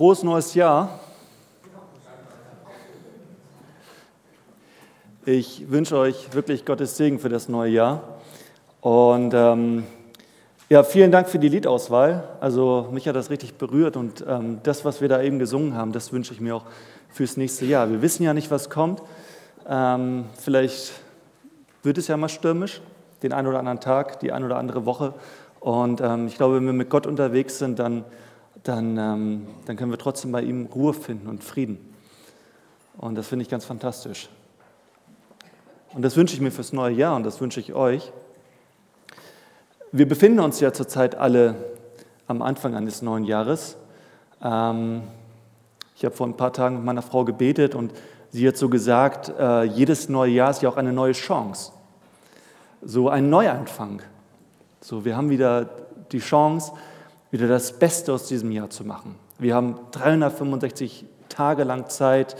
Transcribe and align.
Frohes 0.00 0.22
neues 0.22 0.54
Jahr. 0.54 0.98
Ich 5.26 5.70
wünsche 5.70 5.98
euch 5.98 6.32
wirklich 6.32 6.64
Gottes 6.64 6.96
Segen 6.96 7.18
für 7.18 7.28
das 7.28 7.50
neue 7.50 7.70
Jahr. 7.70 8.02
Und 8.80 9.34
ähm, 9.34 9.84
ja, 10.70 10.84
vielen 10.84 11.12
Dank 11.12 11.28
für 11.28 11.38
die 11.38 11.50
Liedauswahl. 11.50 12.24
Also 12.40 12.88
mich 12.92 13.06
hat 13.08 13.14
das 13.14 13.28
richtig 13.28 13.58
berührt 13.58 13.98
und 13.98 14.24
ähm, 14.26 14.60
das, 14.62 14.86
was 14.86 15.02
wir 15.02 15.10
da 15.10 15.20
eben 15.20 15.38
gesungen 15.38 15.74
haben, 15.74 15.92
das 15.92 16.14
wünsche 16.14 16.32
ich 16.32 16.40
mir 16.40 16.56
auch 16.56 16.64
fürs 17.10 17.36
nächste 17.36 17.66
Jahr. 17.66 17.90
Wir 17.90 18.00
wissen 18.00 18.22
ja 18.22 18.32
nicht, 18.32 18.50
was 18.50 18.70
kommt. 18.70 19.02
Ähm, 19.68 20.24
vielleicht 20.38 20.92
wird 21.82 21.98
es 21.98 22.08
ja 22.08 22.16
mal 22.16 22.30
stürmisch, 22.30 22.80
den 23.22 23.34
einen 23.34 23.48
oder 23.48 23.58
anderen 23.58 23.80
Tag, 23.80 24.18
die 24.20 24.32
eine 24.32 24.46
oder 24.46 24.56
andere 24.56 24.86
Woche. 24.86 25.12
Und 25.60 26.00
ähm, 26.00 26.26
ich 26.26 26.36
glaube, 26.36 26.56
wenn 26.56 26.64
wir 26.64 26.72
mit 26.72 26.88
Gott 26.88 27.06
unterwegs 27.06 27.58
sind, 27.58 27.78
dann 27.78 28.06
dann, 28.62 28.96
ähm, 28.98 29.46
dann 29.66 29.76
können 29.76 29.90
wir 29.90 29.98
trotzdem 29.98 30.32
bei 30.32 30.42
ihm 30.42 30.66
Ruhe 30.66 30.94
finden 30.94 31.28
und 31.28 31.42
Frieden. 31.44 31.78
Und 32.98 33.14
das 33.14 33.28
finde 33.28 33.44
ich 33.44 33.48
ganz 33.48 33.64
fantastisch. 33.64 34.28
Und 35.92 36.02
das 36.02 36.16
wünsche 36.16 36.34
ich 36.34 36.40
mir 36.40 36.50
fürs 36.50 36.72
neue 36.72 36.94
Jahr 36.94 37.16
und 37.16 37.24
das 37.24 37.40
wünsche 37.40 37.60
ich 37.60 37.74
euch. 37.74 38.12
Wir 39.92 40.06
befinden 40.06 40.40
uns 40.40 40.60
ja 40.60 40.72
zurzeit 40.72 41.16
alle 41.16 41.56
am 42.28 42.42
Anfang 42.42 42.76
eines 42.76 43.02
neuen 43.02 43.24
Jahres. 43.24 43.76
Ähm, 44.42 45.02
ich 45.96 46.04
habe 46.04 46.14
vor 46.14 46.26
ein 46.26 46.36
paar 46.36 46.52
Tagen 46.52 46.76
mit 46.76 46.84
meiner 46.84 47.02
Frau 47.02 47.24
gebetet 47.24 47.74
und 47.74 47.92
sie 48.30 48.46
hat 48.46 48.56
so 48.56 48.68
gesagt, 48.68 49.32
äh, 49.36 49.64
jedes 49.64 50.08
neue 50.08 50.30
Jahr 50.30 50.50
ist 50.50 50.62
ja 50.62 50.68
auch 50.68 50.76
eine 50.76 50.92
neue 50.92 51.12
Chance. 51.12 51.72
So 52.82 53.08
ein 53.08 53.28
Neuanfang. 53.30 54.00
So, 54.80 55.04
wir 55.04 55.16
haben 55.16 55.28
wieder 55.28 55.68
die 56.12 56.20
Chance, 56.20 56.72
wieder 57.30 57.48
das 57.48 57.78
Beste 57.78 58.12
aus 58.12 58.26
diesem 58.26 58.50
Jahr 58.50 58.68
zu 58.70 58.84
machen. 58.84 59.14
Wir 59.38 59.54
haben 59.54 59.78
365 59.92 61.06
Tage 61.28 61.62
lang 61.64 61.88
Zeit, 61.88 62.36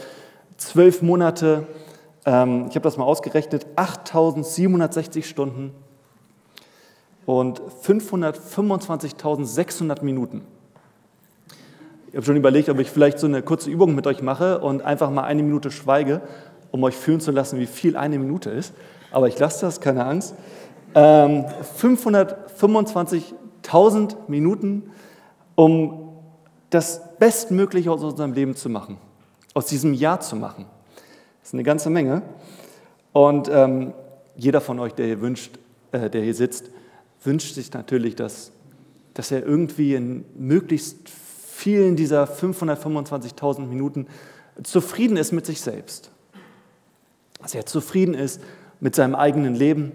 zwölf 0.57 1.01
Monate, 1.01 1.65
ähm, 2.25 2.67
ich 2.69 2.75
habe 2.75 2.83
das 2.83 2.97
mal 2.97 3.05
ausgerechnet, 3.05 3.65
8760 3.75 5.27
Stunden 5.27 5.73
und 7.25 7.59
525.600 7.83 10.03
Minuten. 10.03 10.41
Ich 12.09 12.15
habe 12.15 12.25
schon 12.25 12.35
überlegt, 12.35 12.69
ob 12.69 12.79
ich 12.79 12.91
vielleicht 12.91 13.19
so 13.19 13.27
eine 13.27 13.41
kurze 13.41 13.69
Übung 13.69 13.95
mit 13.95 14.05
euch 14.05 14.21
mache 14.21 14.59
und 14.59 14.81
einfach 14.81 15.09
mal 15.09 15.23
eine 15.23 15.43
Minute 15.43 15.71
schweige, 15.71 16.19
um 16.71 16.83
euch 16.83 16.97
fühlen 16.97 17.21
zu 17.21 17.31
lassen, 17.31 17.57
wie 17.59 17.67
viel 17.67 17.95
eine 17.95 18.19
Minute 18.19 18.49
ist. 18.49 18.73
Aber 19.11 19.29
ich 19.29 19.39
lasse 19.39 19.65
das, 19.65 19.79
keine 19.79 20.05
Angst. 20.05 20.35
Ähm, 20.93 21.45
525 21.75 23.33
1000 23.63 24.29
Minuten, 24.29 24.91
um 25.55 26.09
das 26.69 27.17
Bestmögliche 27.19 27.91
aus 27.91 28.03
unserem 28.03 28.33
Leben 28.33 28.55
zu 28.55 28.69
machen, 28.69 28.97
aus 29.53 29.67
diesem 29.67 29.93
Jahr 29.93 30.19
zu 30.21 30.35
machen. 30.35 30.65
Das 31.41 31.49
ist 31.49 31.53
eine 31.53 31.63
ganze 31.63 31.89
Menge. 31.89 32.21
Und 33.13 33.49
ähm, 33.51 33.93
jeder 34.35 34.61
von 34.61 34.79
euch, 34.79 34.93
der 34.93 35.05
hier, 35.05 35.21
wünscht, 35.21 35.59
äh, 35.91 36.09
der 36.09 36.21
hier 36.23 36.33
sitzt, 36.33 36.69
wünscht 37.23 37.55
sich 37.55 37.71
natürlich, 37.73 38.15
dass, 38.15 38.51
dass 39.13 39.31
er 39.31 39.45
irgendwie 39.45 39.95
in 39.95 40.25
möglichst 40.35 41.09
vielen 41.09 41.95
dieser 41.95 42.23
525.000 42.23 43.61
Minuten 43.67 44.07
zufrieden 44.63 45.17
ist 45.17 45.31
mit 45.31 45.45
sich 45.45 45.61
selbst. 45.61 46.09
Dass 47.41 47.53
er 47.53 47.65
zufrieden 47.65 48.13
ist 48.13 48.41
mit 48.79 48.95
seinem 48.95 49.15
eigenen 49.15 49.55
Leben, 49.55 49.91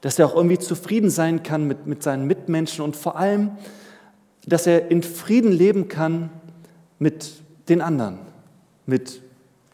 dass 0.00 0.18
er 0.18 0.26
auch 0.26 0.34
irgendwie 0.34 0.58
zufrieden 0.58 1.10
sein 1.10 1.42
kann 1.42 1.66
mit, 1.66 1.86
mit 1.86 2.02
seinen 2.02 2.26
Mitmenschen 2.26 2.84
und 2.84 2.96
vor 2.96 3.16
allem, 3.16 3.52
dass 4.46 4.66
er 4.66 4.90
in 4.90 5.02
Frieden 5.02 5.52
leben 5.52 5.88
kann 5.88 6.30
mit 6.98 7.42
den 7.68 7.80
anderen, 7.80 8.18
mit 8.86 9.20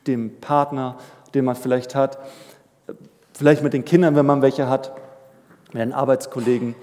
dem 0.07 0.41
Partner, 0.41 0.99
den 1.35 1.45
man 1.45 1.57
vielleicht 1.57 1.95
hat, 1.95 2.19
vielleicht 3.33 3.63
mit 3.63 3.73
den 3.73 3.85
Kindern, 3.85 4.17
wenn 4.17 4.27
man 4.27 4.43
welche 4.43 4.69
hat, 4.69 4.95
mit 5.73 5.83
den 5.83 5.93
Arbeitskollegen. 5.93 6.75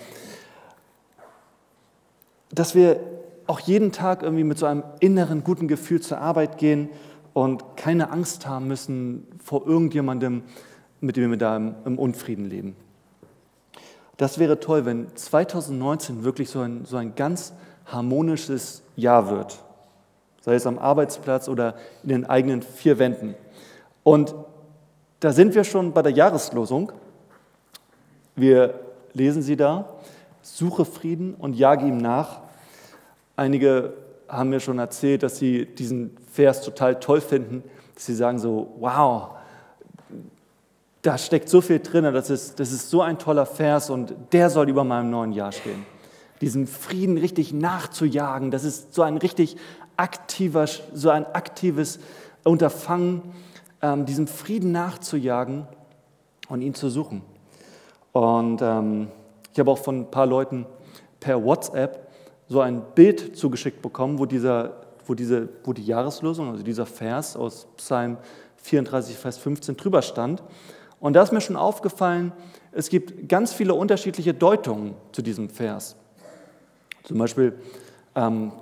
Dass 2.51 2.75
wir 2.75 2.99
auch 3.47 3.59
jeden 3.59 3.91
Tag 3.91 4.23
irgendwie 4.23 4.43
mit 4.43 4.57
so 4.57 4.65
einem 4.65 4.83
inneren 4.99 5.43
guten 5.43 5.67
Gefühl 5.67 6.01
zur 6.01 6.19
Arbeit 6.19 6.57
gehen 6.57 6.89
und 7.33 7.77
keine 7.77 8.11
Angst 8.11 8.47
haben 8.47 8.67
müssen 8.67 9.27
vor 9.43 9.65
irgendjemandem, 9.65 10.43
mit 10.99 11.17
dem 11.17 11.31
wir 11.31 11.37
da 11.37 11.55
im 11.57 11.97
Unfrieden 11.97 12.45
leben. 12.45 12.75
Das 14.17 14.37
wäre 14.39 14.59
toll, 14.59 14.85
wenn 14.85 15.07
2019 15.15 16.23
wirklich 16.23 16.49
so 16.49 16.59
ein, 16.59 16.85
so 16.85 16.97
ein 16.97 17.15
ganz 17.15 17.53
harmonisches 17.85 18.83
Jahr 18.95 19.29
wird, 19.29 19.59
sei 20.41 20.55
es 20.55 20.67
am 20.67 20.77
Arbeitsplatz 20.77 21.47
oder 21.47 21.75
in 22.03 22.09
den 22.09 22.25
eigenen 22.25 22.61
vier 22.61 22.99
Wänden. 22.99 23.35
Und 24.03 24.35
da 25.19 25.31
sind 25.31 25.55
wir 25.55 25.63
schon 25.63 25.93
bei 25.93 26.01
der 26.01 26.11
Jahreslosung. 26.11 26.91
Wir 28.35 28.79
lesen 29.13 29.41
sie 29.41 29.55
da, 29.55 29.85
suche 30.41 30.85
Frieden 30.85 31.35
und 31.35 31.53
jage 31.53 31.85
ihm 31.85 31.97
nach. 31.97 32.41
Einige 33.35 33.93
haben 34.27 34.49
mir 34.49 34.59
schon 34.59 34.79
erzählt, 34.79 35.23
dass 35.23 35.37
sie 35.37 35.65
diesen 35.65 36.17
Vers 36.31 36.61
total 36.61 36.99
toll 36.99 37.21
finden, 37.21 37.63
dass 37.93 38.05
sie 38.05 38.15
sagen 38.15 38.39
so, 38.39 38.73
wow, 38.79 39.31
da 41.01 41.17
steckt 41.17 41.49
so 41.49 41.61
viel 41.61 41.79
drin, 41.79 42.03
das 42.13 42.29
ist, 42.29 42.59
das 42.59 42.71
ist 42.71 42.89
so 42.89 43.01
ein 43.01 43.17
toller 43.17 43.45
Vers 43.45 43.89
und 43.89 44.13
der 44.31 44.49
soll 44.49 44.69
über 44.69 44.83
meinem 44.83 45.09
neuen 45.09 45.31
Jahr 45.31 45.51
stehen. 45.51 45.85
Diesen 46.41 46.67
Frieden 46.67 47.17
richtig 47.17 47.53
nachzujagen, 47.53 48.51
das 48.51 48.63
ist 48.63 48.93
so 48.93 49.01
ein 49.01 49.17
richtig 49.17 49.57
aktiver, 49.97 50.65
so 50.93 51.09
ein 51.09 51.25
aktives 51.25 51.99
Unterfangen, 52.43 53.21
ähm, 53.81 54.05
diesem 54.05 54.27
Frieden 54.27 54.71
nachzujagen 54.71 55.67
und 56.49 56.61
ihn 56.61 56.73
zu 56.73 56.89
suchen. 56.89 57.21
Und 58.11 58.61
ähm, 58.61 59.07
ich 59.53 59.59
habe 59.59 59.71
auch 59.71 59.77
von 59.77 60.01
ein 60.01 60.11
paar 60.11 60.25
Leuten 60.25 60.65
per 61.19 61.43
WhatsApp 61.43 62.11
so 62.47 62.59
ein 62.61 62.81
Bild 62.95 63.37
zugeschickt 63.37 63.81
bekommen, 63.81 64.19
wo, 64.19 64.25
dieser, 64.25 64.81
wo, 65.05 65.13
diese, 65.13 65.49
wo 65.63 65.73
die 65.73 65.85
Jahreslosung, 65.85 66.49
also 66.49 66.63
dieser 66.63 66.85
Vers 66.85 67.35
aus 67.35 67.67
Psalm 67.77 68.17
34, 68.57 69.15
Vers 69.17 69.37
15 69.37 69.77
drüber 69.77 70.01
stand. 70.01 70.43
Und 71.01 71.13
da 71.13 71.23
ist 71.23 71.33
mir 71.33 71.41
schon 71.41 71.57
aufgefallen, 71.57 72.31
es 72.71 72.87
gibt 72.89 73.27
ganz 73.27 73.51
viele 73.51 73.73
unterschiedliche 73.73 74.33
Deutungen 74.33 74.93
zu 75.11 75.21
diesem 75.21 75.49
Vers. 75.49 75.97
Zum 77.03 77.17
Beispiel 77.17 77.59
ähm, 78.15 78.53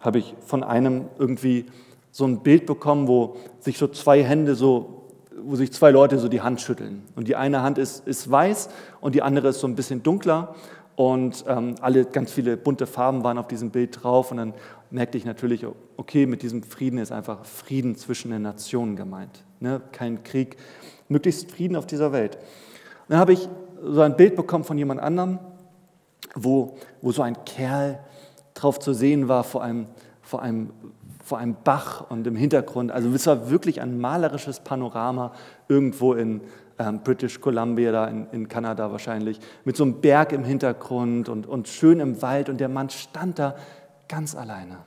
habe 0.00 0.18
ich 0.18 0.34
von 0.44 0.62
einem 0.62 1.06
irgendwie 1.18 1.66
so 2.10 2.26
ein 2.26 2.42
Bild 2.42 2.66
bekommen, 2.66 3.08
wo 3.08 3.36
sich 3.60 3.78
so 3.78 3.86
zwei 3.88 4.22
Hände 4.22 4.56
so, 4.56 5.04
wo 5.42 5.54
sich 5.54 5.72
zwei 5.72 5.92
Leute 5.92 6.18
so 6.18 6.28
die 6.28 6.42
Hand 6.42 6.60
schütteln. 6.60 7.04
Und 7.14 7.28
die 7.28 7.36
eine 7.36 7.62
Hand 7.62 7.78
ist, 7.78 8.06
ist 8.06 8.28
weiß 8.28 8.68
und 9.00 9.14
die 9.14 9.22
andere 9.22 9.48
ist 9.48 9.60
so 9.60 9.68
ein 9.68 9.76
bisschen 9.76 10.02
dunkler. 10.02 10.54
Und 10.96 11.44
ähm, 11.48 11.76
alle 11.80 12.04
ganz 12.04 12.32
viele 12.32 12.56
bunte 12.56 12.86
Farben 12.86 13.24
waren 13.24 13.38
auf 13.38 13.48
diesem 13.48 13.70
Bild 13.70 14.02
drauf. 14.02 14.32
Und 14.32 14.38
dann 14.38 14.54
merkte 14.90 15.16
ich 15.16 15.24
natürlich, 15.24 15.64
okay, 15.96 16.26
mit 16.26 16.42
diesem 16.42 16.62
Frieden 16.64 16.98
ist 16.98 17.12
einfach 17.12 17.44
Frieden 17.44 17.96
zwischen 17.96 18.30
den 18.30 18.42
Nationen 18.42 18.96
gemeint. 18.96 19.44
Ne? 19.60 19.80
Kein 19.92 20.22
Krieg, 20.22 20.56
möglichst 21.08 21.50
Frieden 21.50 21.76
auf 21.76 21.86
dieser 21.86 22.12
Welt. 22.12 22.36
Und 22.36 23.10
dann 23.10 23.18
habe 23.18 23.32
ich 23.32 23.48
so 23.82 24.00
ein 24.00 24.16
Bild 24.16 24.36
bekommen 24.36 24.64
von 24.64 24.78
jemand 24.78 25.00
anderem, 25.00 25.38
wo, 26.34 26.76
wo 27.02 27.12
so 27.12 27.22
ein 27.22 27.36
Kerl 27.44 28.00
drauf 28.54 28.78
zu 28.78 28.92
sehen 28.92 29.28
war 29.28 29.44
vor 29.44 29.62
einem, 29.62 29.86
vor, 30.22 30.42
einem, 30.42 30.70
vor 31.22 31.38
einem 31.38 31.56
Bach 31.64 32.10
und 32.10 32.26
im 32.26 32.36
Hintergrund. 32.36 32.92
Also 32.92 33.10
es 33.10 33.26
war 33.26 33.50
wirklich 33.50 33.80
ein 33.80 34.00
malerisches 34.00 34.60
Panorama 34.60 35.32
irgendwo 35.68 36.14
in 36.14 36.40
ähm, 36.78 37.00
British 37.04 37.40
Columbia, 37.40 37.92
da 37.92 38.06
in, 38.06 38.26
in 38.32 38.48
Kanada 38.48 38.90
wahrscheinlich, 38.90 39.38
mit 39.64 39.76
so 39.76 39.84
einem 39.84 40.00
Berg 40.00 40.32
im 40.32 40.44
Hintergrund 40.44 41.28
und, 41.28 41.46
und 41.46 41.68
schön 41.68 42.00
im 42.00 42.20
Wald. 42.22 42.48
Und 42.48 42.58
der 42.58 42.68
Mann 42.68 42.90
stand 42.90 43.38
da 43.38 43.56
ganz 44.08 44.34
alleine. 44.34 44.78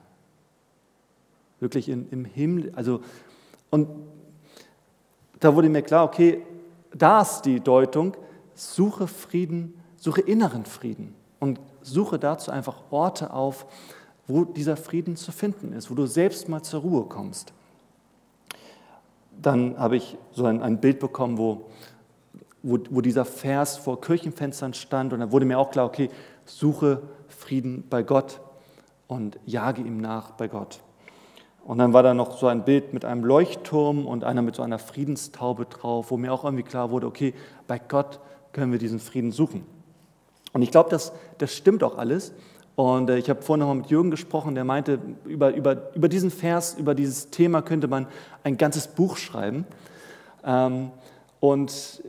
Wirklich 1.60 1.90
in, 1.90 2.10
im 2.10 2.26
Himmel. 2.26 2.72
Also, 2.76 3.02
und 3.70 3.88
da 5.40 5.56
wurde 5.56 5.70
mir 5.70 5.82
klar, 5.82 6.06
okay, 6.06 6.42
da 6.94 7.22
ist 7.22 7.42
die 7.42 7.60
Deutung, 7.60 8.16
suche 8.56 9.08
Frieden, 9.08 9.80
suche 9.98 10.22
inneren 10.22 10.66
Frieden 10.66 11.16
und 11.40 11.60
suche 11.82 12.20
dazu 12.20 12.52
einfach 12.52 12.76
Orte 12.92 13.32
auf, 13.32 13.66
wo 14.28 14.44
dieser 14.44 14.78
Frieden 14.78 15.16
zu 15.16 15.32
finden 15.32 15.74
ist, 15.74 15.90
wo 15.90 15.96
du 15.96 16.06
selbst 16.06 16.50
mal 16.50 16.62
zur 16.62 16.82
Ruhe 16.82 17.04
kommst. 17.06 17.54
Dann 19.42 19.78
habe 19.78 19.98
ich 19.98 20.18
so 20.34 20.46
ein, 20.46 20.62
ein 20.62 20.82
Bild 20.82 21.00
bekommen, 21.00 21.38
wo, 21.38 21.70
wo, 22.64 22.80
wo 22.90 23.02
dieser 23.02 23.26
Vers 23.26 23.78
vor 23.78 24.02
Kirchenfenstern 24.02 24.74
stand 24.74 25.14
und 25.14 25.20
da 25.20 25.32
wurde 25.32 25.46
mir 25.46 25.60
auch 25.60 25.72
klar, 25.72 25.86
okay, 25.86 26.10
suche 26.46 27.02
Frieden 27.28 27.84
bei 27.90 28.04
Gott 28.04 28.42
und 29.08 29.40
jage 29.46 29.82
ihm 29.82 30.02
nach 30.02 30.32
bei 30.32 30.48
Gott. 30.48 30.82
Und 31.68 31.80
dann 31.80 31.92
war 31.92 32.02
da 32.02 32.14
noch 32.14 32.38
so 32.38 32.48
ein 32.48 32.64
Bild 32.64 32.94
mit 32.94 33.04
einem 33.04 33.26
Leuchtturm 33.26 34.08
und 34.08 34.24
einer 34.24 34.42
mit 34.42 34.56
so 34.56 34.64
einer 34.64 34.80
Friedenstaube 34.80 35.66
drauf, 35.66 36.12
wo 36.12 36.18
mir 36.18 36.32
auch 36.32 36.46
irgendwie 36.46 36.64
klar 36.64 36.92
wurde, 36.92 37.08
okay, 37.08 37.34
bei 37.68 37.78
Gott 37.78 38.22
können 38.54 38.72
wir 38.72 38.80
diesen 38.80 39.00
Frieden 39.00 39.34
suchen. 39.34 39.66
Und 40.54 40.62
ich 40.62 40.72
glaube, 40.72 40.90
das, 40.90 41.12
das 41.40 41.54
stimmt 41.54 41.84
auch 41.84 41.98
alles. 41.98 42.32
Und 42.76 43.10
äh, 43.10 43.18
ich 43.18 43.30
habe 43.30 43.42
vorhin 43.42 43.60
noch 43.60 43.68
mal 43.68 43.82
mit 43.82 43.88
Jürgen 43.88 44.12
gesprochen, 44.12 44.56
der 44.56 44.64
meinte, 44.64 45.00
über, 45.26 45.54
über, 45.54 45.94
über 45.94 46.08
diesen 46.08 46.32
Vers, 46.32 46.78
über 46.80 46.96
dieses 46.96 47.32
Thema 47.32 47.62
könnte 47.62 47.90
man 47.90 48.08
ein 48.46 48.56
ganzes 48.56 48.88
Buch 48.88 49.18
schreiben. 49.18 49.66
Ähm, 50.46 50.92
und 51.42 52.02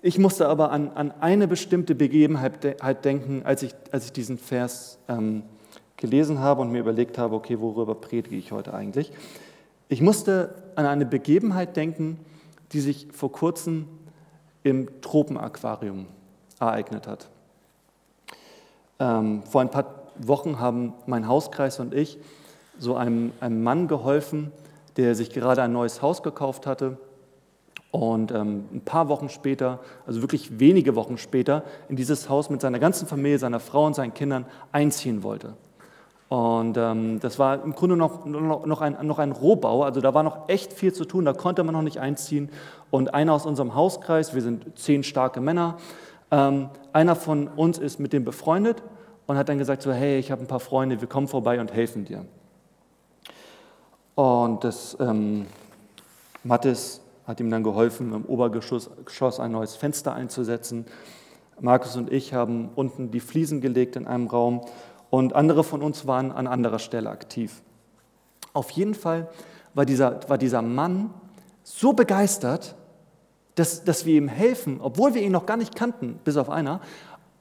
ich 0.00 0.18
musste 0.18 0.48
aber 0.48 0.70
an, 0.70 0.92
an 0.94 1.12
eine 1.20 1.46
bestimmte 1.46 1.94
Begebenheit 1.94 2.82
halt 2.82 3.04
denken, 3.04 3.42
als 3.44 3.62
ich, 3.62 3.74
als 3.92 4.06
ich 4.06 4.12
diesen 4.12 4.38
Vers 4.38 4.98
ähm, 5.08 5.42
gelesen 6.04 6.38
habe 6.40 6.60
und 6.60 6.70
mir 6.70 6.80
überlegt 6.80 7.16
habe, 7.16 7.34
okay, 7.34 7.58
worüber 7.60 7.94
predige 7.94 8.36
ich 8.36 8.52
heute 8.52 8.74
eigentlich? 8.74 9.10
Ich 9.88 10.02
musste 10.02 10.54
an 10.76 10.84
eine 10.84 11.06
Begebenheit 11.06 11.76
denken, 11.78 12.18
die 12.72 12.80
sich 12.80 13.08
vor 13.10 13.32
kurzem 13.32 13.88
im 14.64 15.00
Tropenaquarium 15.00 16.06
ereignet 16.60 17.06
hat. 17.06 17.30
Ähm, 18.98 19.44
vor 19.44 19.62
ein 19.62 19.70
paar 19.70 20.02
Wochen 20.18 20.60
haben 20.60 20.92
mein 21.06 21.26
Hauskreis 21.26 21.80
und 21.80 21.94
ich 21.94 22.18
so 22.78 22.96
einem, 22.96 23.32
einem 23.40 23.62
Mann 23.62 23.88
geholfen, 23.88 24.52
der 24.98 25.14
sich 25.14 25.30
gerade 25.30 25.62
ein 25.62 25.72
neues 25.72 26.02
Haus 26.02 26.22
gekauft 26.22 26.66
hatte 26.66 26.98
und 27.92 28.30
ähm, 28.30 28.64
ein 28.74 28.82
paar 28.84 29.08
Wochen 29.08 29.30
später, 29.30 29.80
also 30.06 30.20
wirklich 30.20 30.58
wenige 30.58 30.96
Wochen 30.96 31.16
später, 31.16 31.64
in 31.88 31.96
dieses 31.96 32.28
Haus 32.28 32.50
mit 32.50 32.60
seiner 32.60 32.78
ganzen 32.78 33.08
Familie, 33.08 33.38
seiner 33.38 33.60
Frau 33.60 33.86
und 33.86 33.94
seinen 33.94 34.12
Kindern 34.12 34.44
einziehen 34.70 35.22
wollte. 35.22 35.54
Und 36.28 36.76
ähm, 36.78 37.20
das 37.20 37.38
war 37.38 37.62
im 37.62 37.74
Grunde 37.74 37.96
noch, 37.96 38.24
noch, 38.24 38.80
ein, 38.80 38.96
noch 39.06 39.18
ein 39.18 39.32
Rohbau, 39.32 39.82
also 39.84 40.00
da 40.00 40.14
war 40.14 40.22
noch 40.22 40.48
echt 40.48 40.72
viel 40.72 40.92
zu 40.92 41.04
tun, 41.04 41.24
da 41.24 41.32
konnte 41.32 41.62
man 41.64 41.74
noch 41.74 41.82
nicht 41.82 41.98
einziehen. 41.98 42.50
Und 42.90 43.14
einer 43.14 43.34
aus 43.34 43.46
unserem 43.46 43.74
Hauskreis, 43.74 44.34
wir 44.34 44.42
sind 44.42 44.78
zehn 44.78 45.02
starke 45.02 45.40
Männer, 45.40 45.76
ähm, 46.30 46.70
einer 46.92 47.14
von 47.14 47.48
uns 47.48 47.78
ist 47.78 48.00
mit 48.00 48.12
dem 48.12 48.24
befreundet 48.24 48.82
und 49.26 49.36
hat 49.36 49.48
dann 49.48 49.58
gesagt, 49.58 49.82
so, 49.82 49.92
hey, 49.92 50.18
ich 50.18 50.30
habe 50.30 50.42
ein 50.42 50.46
paar 50.48 50.60
Freunde, 50.60 51.00
wir 51.00 51.08
kommen 51.08 51.28
vorbei 51.28 51.60
und 51.60 51.72
helfen 51.72 52.04
dir. 52.04 52.24
Und 54.14 54.64
das 54.64 54.96
ähm, 55.00 55.46
Mattes 56.42 57.00
hat 57.26 57.40
ihm 57.40 57.50
dann 57.50 57.62
geholfen, 57.62 58.12
im 58.12 58.24
Obergeschoss 58.24 59.40
ein 59.40 59.52
neues 59.52 59.76
Fenster 59.76 60.14
einzusetzen. 60.14 60.86
Markus 61.60 61.96
und 61.96 62.12
ich 62.12 62.34
haben 62.34 62.70
unten 62.74 63.10
die 63.10 63.20
Fliesen 63.20 63.60
gelegt 63.60 63.96
in 63.96 64.06
einem 64.06 64.26
Raum 64.26 64.62
und 65.14 65.32
andere 65.32 65.62
von 65.62 65.80
uns 65.80 66.08
waren 66.08 66.32
an 66.32 66.48
anderer 66.48 66.80
Stelle 66.80 67.08
aktiv. 67.08 67.62
Auf 68.52 68.70
jeden 68.70 68.94
Fall 68.94 69.28
war 69.72 69.86
dieser, 69.86 70.28
war 70.28 70.38
dieser 70.38 70.60
Mann 70.60 71.14
so 71.62 71.92
begeistert, 71.92 72.74
dass, 73.54 73.84
dass 73.84 74.06
wir 74.06 74.16
ihm 74.16 74.26
helfen, 74.26 74.80
obwohl 74.80 75.14
wir 75.14 75.22
ihn 75.22 75.30
noch 75.30 75.46
gar 75.46 75.56
nicht 75.56 75.76
kannten, 75.76 76.18
bis 76.24 76.36
auf 76.36 76.50
einer, 76.50 76.80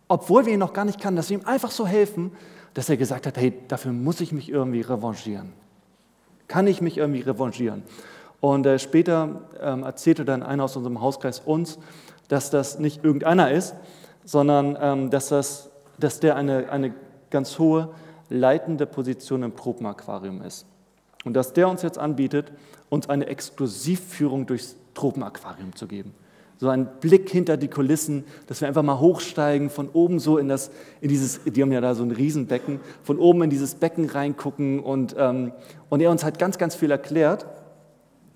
obwohl 0.08 0.46
wir 0.46 0.54
ihn 0.54 0.60
noch 0.60 0.74
gar 0.74 0.86
nicht 0.86 1.02
kannten, 1.02 1.16
dass 1.16 1.32
wir 1.32 1.40
ihm 1.40 1.48
einfach 1.48 1.72
so 1.72 1.88
helfen, 1.88 2.34
dass 2.76 2.90
er 2.90 2.98
gesagt 2.98 3.26
hat, 3.26 3.38
hey, 3.38 3.54
dafür 3.70 3.92
muss 3.92 4.22
ich 4.22 4.32
mich 4.32 4.50
irgendwie 4.50 4.82
revanchieren. 4.82 5.52
Kann 6.48 6.68
ich 6.68 6.80
mich 6.80 7.00
irgendwie 7.00 7.22
revanchieren? 7.22 7.82
Und 8.40 8.68
äh, 8.68 8.78
später 8.78 9.42
ähm, 9.60 9.82
erzählte 9.82 10.26
dann 10.26 10.44
einer 10.44 10.66
aus 10.66 10.76
unserem 10.76 11.02
Hauskreis 11.02 11.40
uns, 11.40 11.80
dass 12.28 12.52
das 12.52 12.78
nicht 12.78 13.04
irgendeiner 13.04 13.50
ist, 13.50 13.74
sondern 14.26 14.78
ähm, 14.80 15.10
dass, 15.10 15.30
das, 15.30 15.72
dass 15.98 16.20
der 16.20 16.36
eine, 16.36 16.70
eine 16.70 16.94
ganz 17.34 17.60
hohe 17.60 17.90
leitende 18.30 18.86
Position 18.86 19.44
im 19.44 19.56
Tropenaquarium 19.56 20.42
ist. 20.42 20.66
Und 21.26 21.34
dass 21.34 21.52
der 21.52 21.68
uns 21.68 21.82
jetzt 21.82 21.98
anbietet, 21.98 22.52
uns 22.90 23.10
eine 23.10 23.26
Exklusivführung 23.26 24.46
durchs 24.46 24.78
Tropenaquarium 24.94 25.76
zu 25.76 25.88
geben. 25.88 26.14
So 26.58 26.70
einen 26.70 26.88
Blick 27.02 27.30
hinter 27.30 27.58
die 27.58 27.68
Kulissen, 27.68 28.24
dass 28.48 28.62
wir 28.62 28.68
einfach 28.68 28.84
mal 28.84 29.00
hochsteigen, 29.00 29.70
von 29.70 29.90
oben 29.90 30.20
so 30.20 30.38
in 30.38 30.48
das, 30.48 30.72
in 31.02 31.10
dieses, 31.10 31.42
die 31.44 31.62
haben 31.62 31.72
ja 31.72 31.82
da 31.82 31.96
so 31.96 32.04
ein 32.04 32.12
Riesenbecken, 32.12 32.80
von 33.04 33.20
oben 33.20 33.44
in 33.44 33.50
dieses 33.50 33.76
Becken 33.76 34.10
reingucken 34.10 34.80
und, 34.80 35.16
ähm, 35.18 35.52
und 35.90 36.02
er 36.02 36.12
uns 36.12 36.24
hat 36.24 36.40
ganz, 36.40 36.58
ganz 36.58 36.76
viel 36.76 36.92
erklärt. 36.92 37.46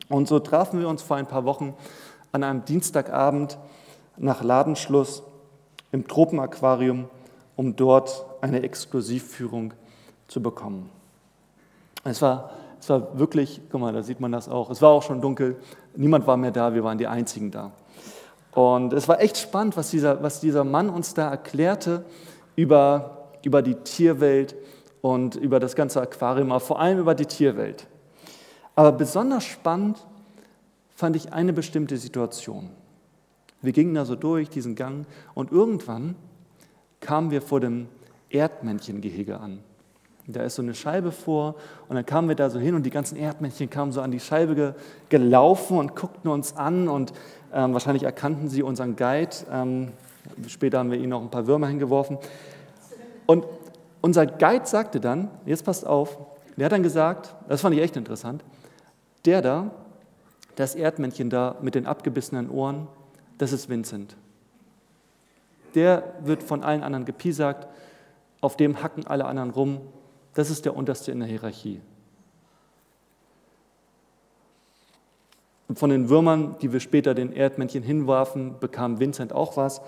Und 0.09 0.27
so 0.27 0.39
trafen 0.39 0.79
wir 0.79 0.89
uns 0.89 1.01
vor 1.01 1.17
ein 1.17 1.27
paar 1.27 1.45
Wochen 1.45 1.73
an 2.31 2.43
einem 2.43 2.65
Dienstagabend 2.65 3.57
nach 4.17 4.43
Ladenschluss 4.43 5.23
im 5.91 6.07
Tropenaquarium, 6.07 7.05
um 7.55 7.75
dort 7.75 8.25
eine 8.41 8.63
Exklusivführung 8.63 9.73
zu 10.27 10.41
bekommen. 10.41 10.89
Es 12.03 12.21
war, 12.21 12.51
es 12.79 12.89
war 12.89 13.17
wirklich, 13.17 13.61
guck 13.71 13.81
mal, 13.81 13.93
da 13.93 14.03
sieht 14.03 14.19
man 14.19 14.31
das 14.31 14.49
auch, 14.49 14.69
es 14.69 14.81
war 14.81 14.89
auch 14.89 15.03
schon 15.03 15.21
dunkel, 15.21 15.57
niemand 15.95 16.27
war 16.27 16.37
mehr 16.37 16.51
da, 16.51 16.73
wir 16.73 16.83
waren 16.83 16.97
die 16.97 17.07
Einzigen 17.07 17.51
da. 17.51 17.71
Und 18.51 18.93
es 18.93 19.07
war 19.07 19.21
echt 19.21 19.37
spannend, 19.37 19.77
was 19.77 19.91
dieser, 19.91 20.23
was 20.23 20.39
dieser 20.39 20.63
Mann 20.63 20.89
uns 20.89 21.13
da 21.13 21.29
erklärte 21.29 22.03
über, 22.55 23.27
über 23.43 23.61
die 23.61 23.75
Tierwelt 23.75 24.55
und 25.01 25.35
über 25.35 25.59
das 25.59 25.75
ganze 25.75 26.01
Aquarium, 26.01 26.51
aber 26.51 26.59
vor 26.59 26.79
allem 26.79 26.99
über 26.99 27.13
die 27.13 27.25
Tierwelt. 27.25 27.87
Aber 28.75 28.91
besonders 28.91 29.43
spannend 29.43 29.97
fand 30.95 31.15
ich 31.15 31.33
eine 31.33 31.53
bestimmte 31.53 31.97
Situation. 31.97 32.69
Wir 33.61 33.73
gingen 33.73 33.93
da 33.93 34.05
so 34.05 34.15
durch 34.15 34.49
diesen 34.49 34.75
Gang 34.75 35.05
und 35.33 35.51
irgendwann 35.51 36.15
kamen 36.99 37.31
wir 37.31 37.41
vor 37.41 37.59
dem 37.59 37.87
Erdmännchengehege 38.29 39.39
an. 39.39 39.59
Da 40.29 40.43
ist 40.43 40.55
so 40.55 40.61
eine 40.61 40.73
Scheibe 40.73 41.13
vor 41.13 41.55
und 41.87 41.95
dann 41.95 42.05
kamen 42.05 42.27
wir 42.27 42.35
da 42.35 42.49
so 42.49 42.59
hin 42.59 42.75
und 42.75 42.83
die 42.83 42.89
ganzen 42.89 43.17
Erdmännchen 43.17 43.69
kamen 43.69 43.93
so 43.93 44.01
an 44.01 44.11
die 44.11 44.19
Scheibe 44.19 44.55
ge 44.55 44.73
gelaufen 45.07 45.77
und 45.77 45.95
guckten 45.95 46.29
uns 46.29 46.55
an 46.57 46.89
und 46.89 47.13
ähm, 47.53 47.71
wahrscheinlich 47.71 48.03
erkannten 48.03 48.49
sie 48.49 48.61
unseren 48.61 48.97
Guide. 48.97 49.35
Ähm, 49.49 49.93
später 50.47 50.79
haben 50.79 50.91
wir 50.91 50.97
ihnen 50.97 51.09
noch 51.09 51.21
ein 51.21 51.31
paar 51.31 51.47
Würmer 51.47 51.67
hingeworfen. 51.67 52.17
Und 53.25 53.45
unser 54.01 54.25
Guide 54.25 54.65
sagte 54.65 54.99
dann, 54.99 55.29
jetzt 55.45 55.63
passt 55.63 55.87
auf, 55.87 56.17
der 56.57 56.65
hat 56.65 56.71
dann 56.73 56.83
gesagt, 56.83 57.33
das 57.47 57.61
fand 57.61 57.75
ich 57.75 57.81
echt 57.81 57.95
interessant, 57.95 58.43
der 59.25 59.41
da, 59.41 59.71
das 60.55 60.75
Erdmännchen 60.75 61.29
da 61.29 61.55
mit 61.61 61.75
den 61.75 61.85
abgebissenen 61.85 62.49
Ohren, 62.49 62.87
das 63.37 63.53
ist 63.53 63.69
Vincent. 63.69 64.17
Der 65.75 66.03
wird 66.21 66.43
von 66.43 66.63
allen 66.63 66.83
anderen 66.83 67.05
gepiesackt, 67.05 67.67
auf 68.41 68.57
dem 68.57 68.81
hacken 68.83 69.07
alle 69.07 69.25
anderen 69.25 69.49
rum 69.49 69.81
das 70.37 70.51
ist 70.51 70.65
der 70.65 70.77
unterste 70.77 71.11
in 71.11 71.19
der 71.19 71.27
Hierarchie. 71.27 71.81
Und 75.67 75.79
von 75.79 75.89
den 75.89 76.09
Würmern, 76.09 76.55
die 76.61 76.71
wir 76.71 76.79
später 76.79 77.15
den 77.15 77.33
Erdmännchen 77.33 77.81
hinwarfen, 77.81 78.59
bekam 78.59 78.99
Vincent 78.99 79.33
auch 79.33 79.57
was. 79.57 79.81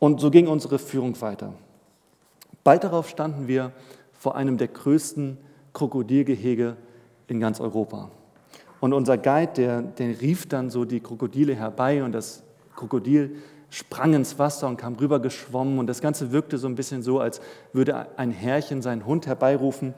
Und 0.00 0.20
so 0.20 0.32
ging 0.32 0.48
unsere 0.48 0.80
Führung 0.80 1.20
weiter. 1.20 1.52
Bald 2.64 2.82
darauf 2.82 3.08
standen 3.08 3.46
wir 3.46 3.70
vor 4.12 4.34
einem 4.34 4.58
der 4.58 4.68
größten 4.68 5.38
Krokodilgehege 5.72 6.76
in 7.28 7.38
ganz 7.38 7.60
Europa. 7.60 8.10
Und 8.80 8.92
unser 8.92 9.18
Guide, 9.18 9.52
der, 9.52 9.82
der 9.82 10.20
rief 10.20 10.48
dann 10.48 10.70
so 10.70 10.84
die 10.84 10.98
Krokodile 10.98 11.54
herbei 11.54 12.02
und 12.02 12.10
das 12.10 12.42
Krokodil 12.74 13.36
sprang 13.70 14.14
ins 14.14 14.38
Wasser 14.38 14.68
und 14.68 14.76
kam 14.76 14.94
rüber 14.94 15.20
geschwommen 15.20 15.78
und 15.78 15.86
das 15.86 16.00
Ganze 16.00 16.32
wirkte 16.32 16.58
so 16.58 16.68
ein 16.68 16.74
bisschen 16.74 17.02
so, 17.02 17.20
als 17.20 17.40
würde 17.72 18.06
ein 18.18 18.30
Herrchen 18.30 18.82
seinen 18.82 19.06
Hund 19.06 19.26
herbeirufen. 19.26 19.94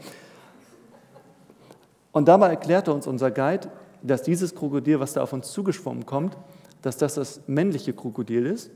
Und 2.13 2.29
dabei 2.29 2.49
erklärte 2.49 2.93
uns 2.93 3.07
unser 3.07 3.31
Guide, 3.31 3.69
dass 4.03 4.23
dieses 4.23 4.55
Krokodil, 4.55 5.01
was 5.01 5.13
da 5.13 5.23
auf 5.23 5.33
uns 5.33 5.53
zugeschwommen 5.53 6.07
kommt, 6.07 6.37
dass 6.83 6.97
das 6.97 7.15
das 7.15 7.43
männliche 7.47 7.93
Krokodil 7.93 8.47
ist 8.47 8.71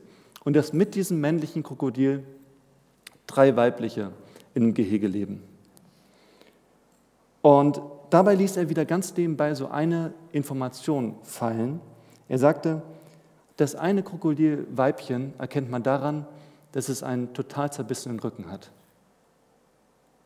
und 0.45 0.55
dass 0.55 0.73
mit 0.73 0.95
diesem 0.95 1.21
männlichen 1.21 1.63
Krokodil 1.63 2.25
drei 3.27 3.57
weibliche 3.57 4.11
im 4.55 4.75
Gehege 4.75 5.07
leben. 5.07 5.43
Und 7.41 7.81
dabei 8.11 8.35
ließ 8.35 8.57
er 8.57 8.69
wieder 8.69 8.85
ganz 8.85 9.17
nebenbei 9.17 9.55
so 9.55 9.69
eine 9.69 10.13
Information 10.33 11.17
fallen. 11.23 11.81
Er 12.29 12.39
sagte, 12.39 12.83
das 13.57 13.75
eine 13.75 14.03
Krokodilweibchen 14.03 15.35
erkennt 15.39 15.71
man 15.71 15.83
daran, 15.83 16.27
dass 16.73 16.89
es 16.89 17.03
einen 17.03 17.35
total 17.35 17.73
zerbissenen 17.73 18.19
Rücken 18.19 18.51
hat. 18.51 18.71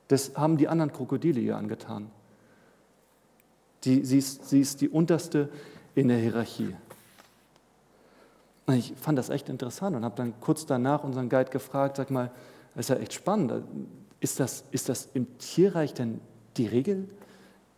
Das 0.08 0.36
haben 0.36 0.56
die 0.56 0.68
anderen 0.68 0.92
Krokodile 0.92 1.40
ihr 1.40 1.56
angetan. 1.56 2.10
Die, 3.84 4.04
sie, 4.04 4.18
ist, 4.18 4.48
sie 4.48 4.60
ist 4.60 4.80
die 4.80 4.88
unterste 4.88 5.48
in 5.94 6.08
der 6.08 6.18
Hierarchie. 6.18 6.74
Ich 8.68 8.94
fand 9.00 9.18
das 9.18 9.30
echt 9.30 9.48
interessant 9.48 9.96
und 9.96 10.04
habe 10.04 10.16
dann 10.16 10.34
kurz 10.40 10.66
danach 10.66 11.04
unseren 11.04 11.28
Guide 11.28 11.50
gefragt, 11.50 11.96
sag 11.96 12.10
mal, 12.10 12.30
das 12.74 12.86
ist 12.86 12.88
ja 12.90 12.96
echt 12.96 13.12
spannend, 13.12 13.64
ist 14.20 14.40
das, 14.40 14.64
ist 14.70 14.88
das 14.88 15.08
im 15.14 15.38
Tierreich 15.38 15.94
denn 15.94 16.20
die 16.56 16.66
Regel? 16.66 17.08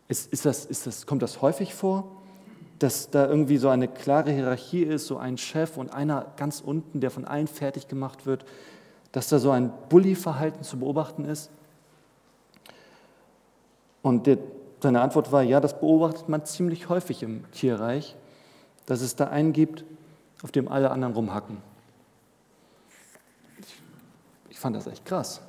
Ist, 0.08 0.32
ist 0.32 0.46
das, 0.46 0.64
ist 0.64 0.86
das, 0.86 1.06
kommt 1.06 1.22
das 1.22 1.42
häufig 1.42 1.74
vor? 1.74 2.17
Dass 2.78 3.10
da 3.10 3.26
irgendwie 3.26 3.56
so 3.58 3.68
eine 3.68 3.88
klare 3.88 4.30
Hierarchie 4.30 4.82
ist, 4.82 5.06
so 5.06 5.18
ein 5.18 5.36
Chef 5.36 5.76
und 5.76 5.92
einer 5.92 6.26
ganz 6.36 6.60
unten, 6.60 7.00
der 7.00 7.10
von 7.10 7.24
allen 7.24 7.48
fertig 7.48 7.88
gemacht 7.88 8.26
wird, 8.26 8.44
dass 9.12 9.28
da 9.28 9.38
so 9.38 9.50
ein 9.50 9.72
Bully-Verhalten 9.88 10.62
zu 10.62 10.78
beobachten 10.78 11.24
ist. 11.24 11.50
Und 14.02 14.26
der, 14.26 14.38
seine 14.80 15.00
Antwort 15.00 15.32
war, 15.32 15.42
ja, 15.42 15.60
das 15.60 15.80
beobachtet 15.80 16.28
man 16.28 16.44
ziemlich 16.44 16.88
häufig 16.88 17.22
im 17.22 17.50
Tierreich, 17.52 18.16
dass 18.86 19.00
es 19.00 19.16
da 19.16 19.28
einen 19.28 19.52
gibt, 19.52 19.84
auf 20.42 20.52
dem 20.52 20.68
alle 20.68 20.90
anderen 20.90 21.14
rumhacken. 21.14 21.58
Ich, 23.58 23.82
ich 24.50 24.58
fand 24.58 24.76
das 24.76 24.86
echt 24.86 25.04
krass. 25.04 25.40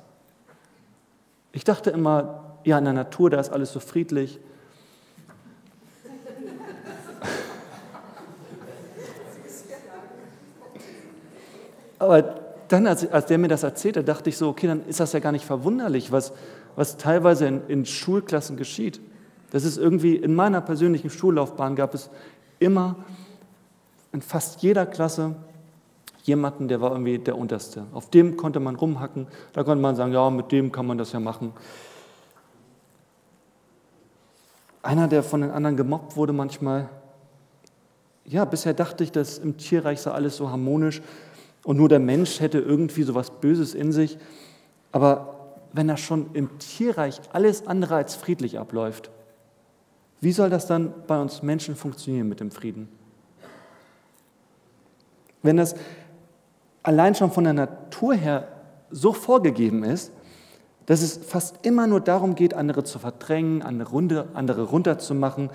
Ich 1.52 1.64
dachte 1.64 1.90
immer, 1.90 2.56
ja, 2.64 2.78
in 2.78 2.84
der 2.84 2.92
Natur, 2.92 3.30
da 3.30 3.38
ist 3.38 3.50
alles 3.50 3.72
so 3.72 3.80
friedlich. 3.80 4.40
Aber 12.10 12.40
dann, 12.66 12.88
als, 12.88 13.08
als 13.08 13.26
der 13.26 13.38
mir 13.38 13.46
das 13.46 13.62
erzählte, 13.62 14.02
dachte 14.02 14.30
ich 14.30 14.36
so, 14.36 14.48
okay, 14.48 14.66
dann 14.66 14.84
ist 14.86 14.98
das 14.98 15.12
ja 15.12 15.20
gar 15.20 15.30
nicht 15.30 15.44
verwunderlich, 15.44 16.10
was, 16.10 16.32
was 16.74 16.96
teilweise 16.96 17.46
in, 17.46 17.62
in 17.68 17.86
Schulklassen 17.86 18.56
geschieht. 18.56 19.00
Das 19.52 19.64
ist 19.64 19.78
irgendwie, 19.78 20.16
in 20.16 20.34
meiner 20.34 20.60
persönlichen 20.60 21.08
Schullaufbahn 21.08 21.76
gab 21.76 21.94
es 21.94 22.10
immer 22.58 22.96
in 24.12 24.22
fast 24.22 24.60
jeder 24.60 24.86
Klasse 24.86 25.36
jemanden, 26.24 26.66
der 26.66 26.80
war 26.80 26.90
irgendwie 26.90 27.18
der 27.20 27.38
Unterste. 27.38 27.84
Auf 27.92 28.10
dem 28.10 28.36
konnte 28.36 28.58
man 28.58 28.74
rumhacken, 28.74 29.28
da 29.52 29.62
konnte 29.62 29.80
man 29.80 29.94
sagen, 29.94 30.12
ja, 30.12 30.30
mit 30.30 30.50
dem 30.50 30.72
kann 30.72 30.86
man 30.86 30.98
das 30.98 31.12
ja 31.12 31.20
machen. 31.20 31.52
Einer, 34.82 35.06
der 35.06 35.22
von 35.22 35.42
den 35.42 35.52
anderen 35.52 35.76
gemobbt 35.76 36.16
wurde 36.16 36.32
manchmal. 36.32 36.88
Ja, 38.24 38.44
bisher 38.44 38.74
dachte 38.74 39.04
ich, 39.04 39.12
dass 39.12 39.38
im 39.38 39.58
Tierreich 39.58 40.00
sei 40.00 40.10
alles 40.10 40.36
so 40.36 40.50
harmonisch 40.50 41.02
und 41.64 41.76
nur 41.76 41.88
der 41.88 41.98
Mensch 41.98 42.40
hätte 42.40 42.58
irgendwie 42.58 43.02
so 43.02 43.14
was 43.14 43.30
Böses 43.30 43.74
in 43.74 43.92
sich. 43.92 44.18
Aber 44.92 45.56
wenn 45.72 45.88
das 45.88 46.00
schon 46.00 46.30
im 46.32 46.58
Tierreich 46.58 47.20
alles 47.32 47.66
andere 47.66 47.96
als 47.96 48.14
friedlich 48.14 48.58
abläuft, 48.58 49.10
wie 50.20 50.32
soll 50.32 50.50
das 50.50 50.66
dann 50.66 50.92
bei 51.06 51.20
uns 51.20 51.42
Menschen 51.42 51.76
funktionieren 51.76 52.28
mit 52.28 52.40
dem 52.40 52.50
Frieden? 52.50 52.88
Wenn 55.42 55.56
das 55.56 55.74
allein 56.82 57.14
schon 57.14 57.30
von 57.30 57.44
der 57.44 57.54
Natur 57.54 58.14
her 58.14 58.48
so 58.90 59.12
vorgegeben 59.12 59.84
ist, 59.84 60.12
dass 60.86 61.02
es 61.02 61.18
fast 61.18 61.64
immer 61.64 61.86
nur 61.86 62.00
darum 62.00 62.34
geht, 62.34 62.52
andere 62.52 62.84
zu 62.84 62.98
verdrängen, 62.98 63.62
andere, 63.62 64.28
andere 64.34 64.62
runterzumachen, 64.64 65.50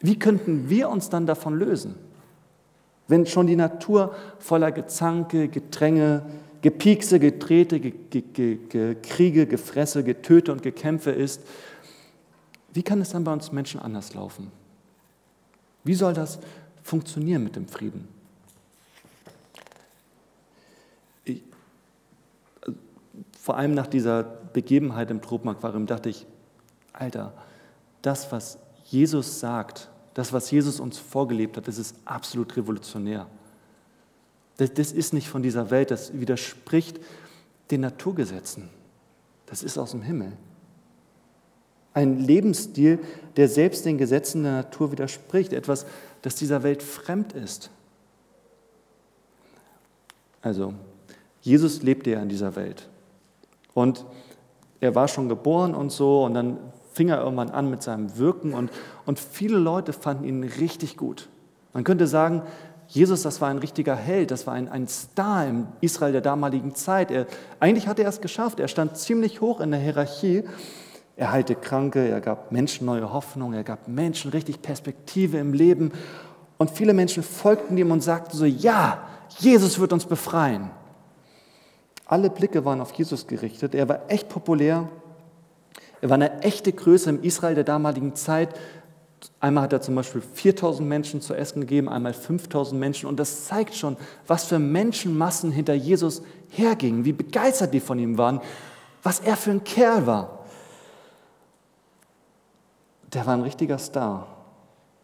wie 0.00 0.18
könnten 0.18 0.68
wir 0.68 0.88
uns 0.88 1.10
dann 1.10 1.26
davon 1.26 1.58
lösen? 1.58 1.96
Wenn 3.08 3.26
schon 3.26 3.46
die 3.46 3.56
Natur 3.56 4.14
voller 4.38 4.72
Gezanke, 4.72 5.48
Gedränge, 5.48 6.22
Gepiekse, 6.62 7.18
Getrete, 7.18 7.80
Kriege, 7.80 9.46
Gefresse, 9.46 10.04
Getöte 10.04 10.52
und 10.52 10.62
Gekämpfe 10.62 11.10
ist, 11.10 11.42
wie 12.72 12.82
kann 12.82 13.00
es 13.00 13.10
dann 13.10 13.24
bei 13.24 13.32
uns 13.32 13.52
Menschen 13.52 13.80
anders 13.80 14.14
laufen? 14.14 14.50
Wie 15.84 15.94
soll 15.94 16.14
das 16.14 16.38
funktionieren 16.82 17.42
mit 17.44 17.56
dem 17.56 17.66
Frieden? 17.66 18.08
Ich, 21.24 21.42
vor 23.38 23.56
allem 23.56 23.74
nach 23.74 23.88
dieser 23.88 24.22
Begebenheit 24.22 25.10
im 25.10 25.20
Tropenaquarium 25.20 25.86
dachte 25.86 26.08
ich, 26.08 26.26
Alter, 26.92 27.32
das, 28.00 28.30
was 28.30 28.58
Jesus 28.84 29.40
sagt, 29.40 29.88
das, 30.14 30.32
was 30.32 30.50
Jesus 30.50 30.80
uns 30.80 30.98
vorgelebt 30.98 31.56
hat, 31.56 31.68
das 31.68 31.78
ist 31.78 31.96
absolut 32.04 32.56
revolutionär. 32.56 33.26
Das, 34.56 34.74
das 34.74 34.92
ist 34.92 35.12
nicht 35.12 35.28
von 35.28 35.42
dieser 35.42 35.70
Welt, 35.70 35.90
das 35.90 36.18
widerspricht 36.18 37.00
den 37.70 37.80
Naturgesetzen. 37.80 38.68
Das 39.46 39.62
ist 39.62 39.78
aus 39.78 39.92
dem 39.92 40.02
Himmel. 40.02 40.32
Ein 41.94 42.20
Lebensstil, 42.20 42.98
der 43.36 43.48
selbst 43.48 43.84
den 43.84 43.98
Gesetzen 43.98 44.42
der 44.42 44.52
Natur 44.52 44.92
widerspricht, 44.92 45.52
etwas, 45.52 45.86
das 46.22 46.36
dieser 46.36 46.62
Welt 46.62 46.82
fremd 46.82 47.32
ist. 47.32 47.70
Also, 50.40 50.74
Jesus 51.40 51.82
lebte 51.82 52.10
ja 52.10 52.22
in 52.22 52.28
dieser 52.28 52.56
Welt. 52.56 52.88
Und 53.74 54.04
er 54.80 54.94
war 54.94 55.08
schon 55.08 55.28
geboren 55.28 55.74
und 55.74 55.92
so, 55.92 56.24
und 56.24 56.34
dann 56.34 56.58
fing 56.92 57.08
er 57.08 57.20
irgendwann 57.20 57.50
an 57.50 57.70
mit 57.70 57.82
seinem 57.82 58.16
Wirken 58.18 58.54
und, 58.54 58.70
und 59.06 59.18
viele 59.18 59.58
Leute 59.58 59.92
fanden 59.92 60.24
ihn 60.24 60.44
richtig 60.44 60.96
gut. 60.96 61.28
Man 61.72 61.84
könnte 61.84 62.06
sagen, 62.06 62.42
Jesus, 62.88 63.22
das 63.22 63.40
war 63.40 63.48
ein 63.48 63.58
richtiger 63.58 63.96
Held, 63.96 64.30
das 64.30 64.46
war 64.46 64.54
ein, 64.54 64.68
ein 64.68 64.86
Star 64.86 65.46
im 65.46 65.66
Israel 65.80 66.12
der 66.12 66.20
damaligen 66.20 66.74
Zeit. 66.74 67.10
Er, 67.10 67.26
eigentlich 67.58 67.88
hatte 67.88 68.02
er 68.02 68.10
es 68.10 68.20
geschafft, 68.20 68.60
er 68.60 68.68
stand 68.68 68.98
ziemlich 68.98 69.40
hoch 69.40 69.60
in 69.60 69.70
der 69.70 69.80
Hierarchie. 69.80 70.44
Er 71.16 71.30
heilte 71.30 71.54
Kranke, 71.54 72.08
er 72.08 72.20
gab 72.20 72.52
Menschen 72.52 72.86
neue 72.86 73.12
Hoffnung, 73.12 73.52
er 73.52 73.64
gab 73.64 73.88
Menschen 73.88 74.30
richtig 74.30 74.60
Perspektive 74.60 75.38
im 75.38 75.54
Leben. 75.54 75.92
Und 76.58 76.70
viele 76.70 76.94
Menschen 76.94 77.22
folgten 77.22 77.76
ihm 77.78 77.90
und 77.90 78.02
sagten 78.02 78.36
so, 78.36 78.44
ja, 78.44 79.02
Jesus 79.38 79.78
wird 79.78 79.92
uns 79.92 80.04
befreien. 80.04 80.70
Alle 82.06 82.28
Blicke 82.28 82.64
waren 82.64 82.80
auf 82.80 82.92
Jesus 82.92 83.26
gerichtet, 83.26 83.74
er 83.74 83.88
war 83.88 84.00
echt 84.08 84.28
populär 84.28 84.88
er 86.02 86.10
war 86.10 86.16
eine 86.16 86.42
echte 86.42 86.72
Größe 86.72 87.08
im 87.08 87.22
Israel 87.22 87.54
der 87.54 87.62
damaligen 87.64 88.16
Zeit. 88.16 88.58
Einmal 89.38 89.64
hat 89.64 89.72
er 89.72 89.80
zum 89.80 89.94
Beispiel 89.94 90.20
4000 90.20 90.86
Menschen 90.86 91.20
zu 91.20 91.32
essen 91.32 91.60
gegeben, 91.60 91.88
einmal 91.88 92.12
5000 92.12 92.78
Menschen. 92.78 93.08
Und 93.08 93.20
das 93.20 93.44
zeigt 93.46 93.76
schon, 93.76 93.96
was 94.26 94.44
für 94.44 94.58
Menschenmassen 94.58 95.52
hinter 95.52 95.74
Jesus 95.74 96.22
hergingen, 96.50 97.04
wie 97.04 97.12
begeistert 97.12 97.72
die 97.72 97.78
von 97.78 98.00
ihm 98.00 98.18
waren, 98.18 98.40
was 99.04 99.20
er 99.20 99.36
für 99.36 99.52
ein 99.52 99.62
Kerl 99.62 100.04
war. 100.04 100.40
Der 103.12 103.24
war 103.24 103.34
ein 103.34 103.42
richtiger 103.42 103.78
Star. 103.78 104.26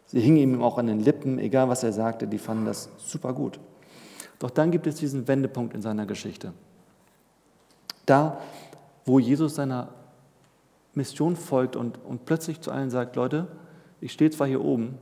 Sie 0.05 0.19
hingen 0.19 0.37
ihm 0.37 0.61
auch 0.61 0.77
an 0.77 0.87
den 0.87 0.99
Lippen, 0.99 1.39
egal 1.39 1.69
was 1.69 1.83
er 1.83 1.93
sagte, 1.93 2.27
die 2.27 2.39
fanden 2.39 2.65
das 2.65 2.89
super 2.97 3.31
gut. 3.31 3.57
Doch 4.37 4.49
dann 4.49 4.69
gibt 4.69 4.85
es 4.85 4.95
diesen 4.95 5.29
Wendepunkt 5.29 5.73
in 5.73 5.81
seiner 5.81 6.05
Geschichte. 6.05 6.51
Da, 8.05 8.41
wo 9.05 9.19
Jesus 9.19 9.55
seiner 9.55 9.89
Mission 10.93 11.35
folgt 11.35 11.75
und, 11.75 12.03
und 12.03 12.25
plötzlich 12.25 12.61
zu 12.61 12.71
allen 12.71 12.89
sagt, 12.89 13.15
Leute, 13.15 13.47
ich 14.01 14.11
stehe 14.11 14.31
zwar 14.31 14.47
hier 14.47 14.63
oben, 14.63 14.97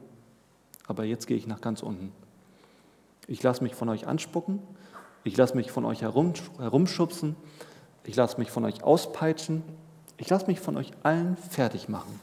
aber 0.87 1.03
jetzt 1.03 1.27
gehe 1.27 1.37
ich 1.37 1.47
nach 1.47 1.61
ganz 1.61 1.83
unten. 1.83 2.11
Ich 3.27 3.43
lasse 3.43 3.63
mich 3.63 3.75
von 3.75 3.89
euch 3.89 4.07
anspucken, 4.07 4.59
ich 5.23 5.35
lasse 5.35 5.55
mich 5.55 5.71
von 5.71 5.85
euch 5.85 6.01
herum, 6.01 6.33
herumschubsen, 6.57 7.35
ich 8.05 8.15
lasse 8.15 8.37
mich 8.37 8.51
von 8.51 8.63
euch 8.65 8.83
auspeitschen, 8.83 9.63
ich 10.17 10.29
lasse 10.29 10.47
mich 10.47 10.59
von 10.59 10.77
euch 10.77 10.91
allen 11.03 11.35
fertig 11.35 11.89
machen. 11.89 12.19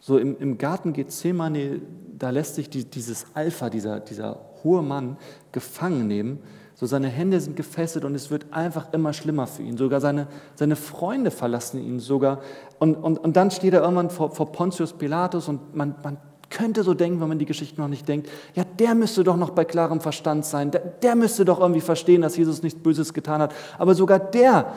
So 0.00 0.18
im, 0.18 0.38
im 0.38 0.58
Garten 0.58 0.92
Gethsemane, 0.92 1.80
da 2.16 2.30
lässt 2.30 2.54
sich 2.54 2.70
die, 2.70 2.84
dieses 2.84 3.26
Alpha, 3.34 3.70
dieser, 3.70 3.98
dieser 4.00 4.38
hohe 4.62 4.82
Mann, 4.82 5.16
gefangen 5.50 6.06
nehmen 6.06 6.42
so 6.78 6.84
seine 6.84 7.08
Hände 7.08 7.40
sind 7.40 7.56
gefesselt 7.56 8.04
und 8.04 8.14
es 8.14 8.30
wird 8.30 8.52
einfach 8.52 8.92
immer 8.92 9.14
schlimmer 9.14 9.46
für 9.46 9.62
ihn. 9.62 9.78
Sogar 9.78 10.02
seine, 10.02 10.28
seine 10.56 10.76
Freunde 10.76 11.30
verlassen 11.30 11.82
ihn 11.82 12.00
sogar. 12.00 12.42
Und, 12.78 12.96
und, 12.96 13.18
und 13.18 13.34
dann 13.34 13.50
steht 13.50 13.72
er 13.72 13.80
irgendwann 13.80 14.10
vor, 14.10 14.30
vor 14.30 14.52
Pontius 14.52 14.92
Pilatus 14.92 15.48
und 15.48 15.74
man, 15.74 15.94
man 16.04 16.18
könnte 16.50 16.82
so 16.82 16.92
denken, 16.92 17.18
wenn 17.22 17.28
man 17.28 17.38
die 17.38 17.46
Geschichte 17.46 17.80
noch 17.80 17.88
nicht 17.88 18.06
denkt, 18.06 18.28
ja, 18.54 18.62
der 18.62 18.94
müsste 18.94 19.24
doch 19.24 19.38
noch 19.38 19.50
bei 19.50 19.64
klarem 19.64 20.02
Verstand 20.02 20.44
sein. 20.44 20.70
Der, 20.70 20.80
der 20.80 21.16
müsste 21.16 21.46
doch 21.46 21.60
irgendwie 21.60 21.80
verstehen, 21.80 22.20
dass 22.20 22.36
Jesus 22.36 22.62
nichts 22.62 22.78
Böses 22.78 23.14
getan 23.14 23.40
hat. 23.40 23.54
Aber 23.78 23.94
sogar 23.94 24.18
der 24.18 24.70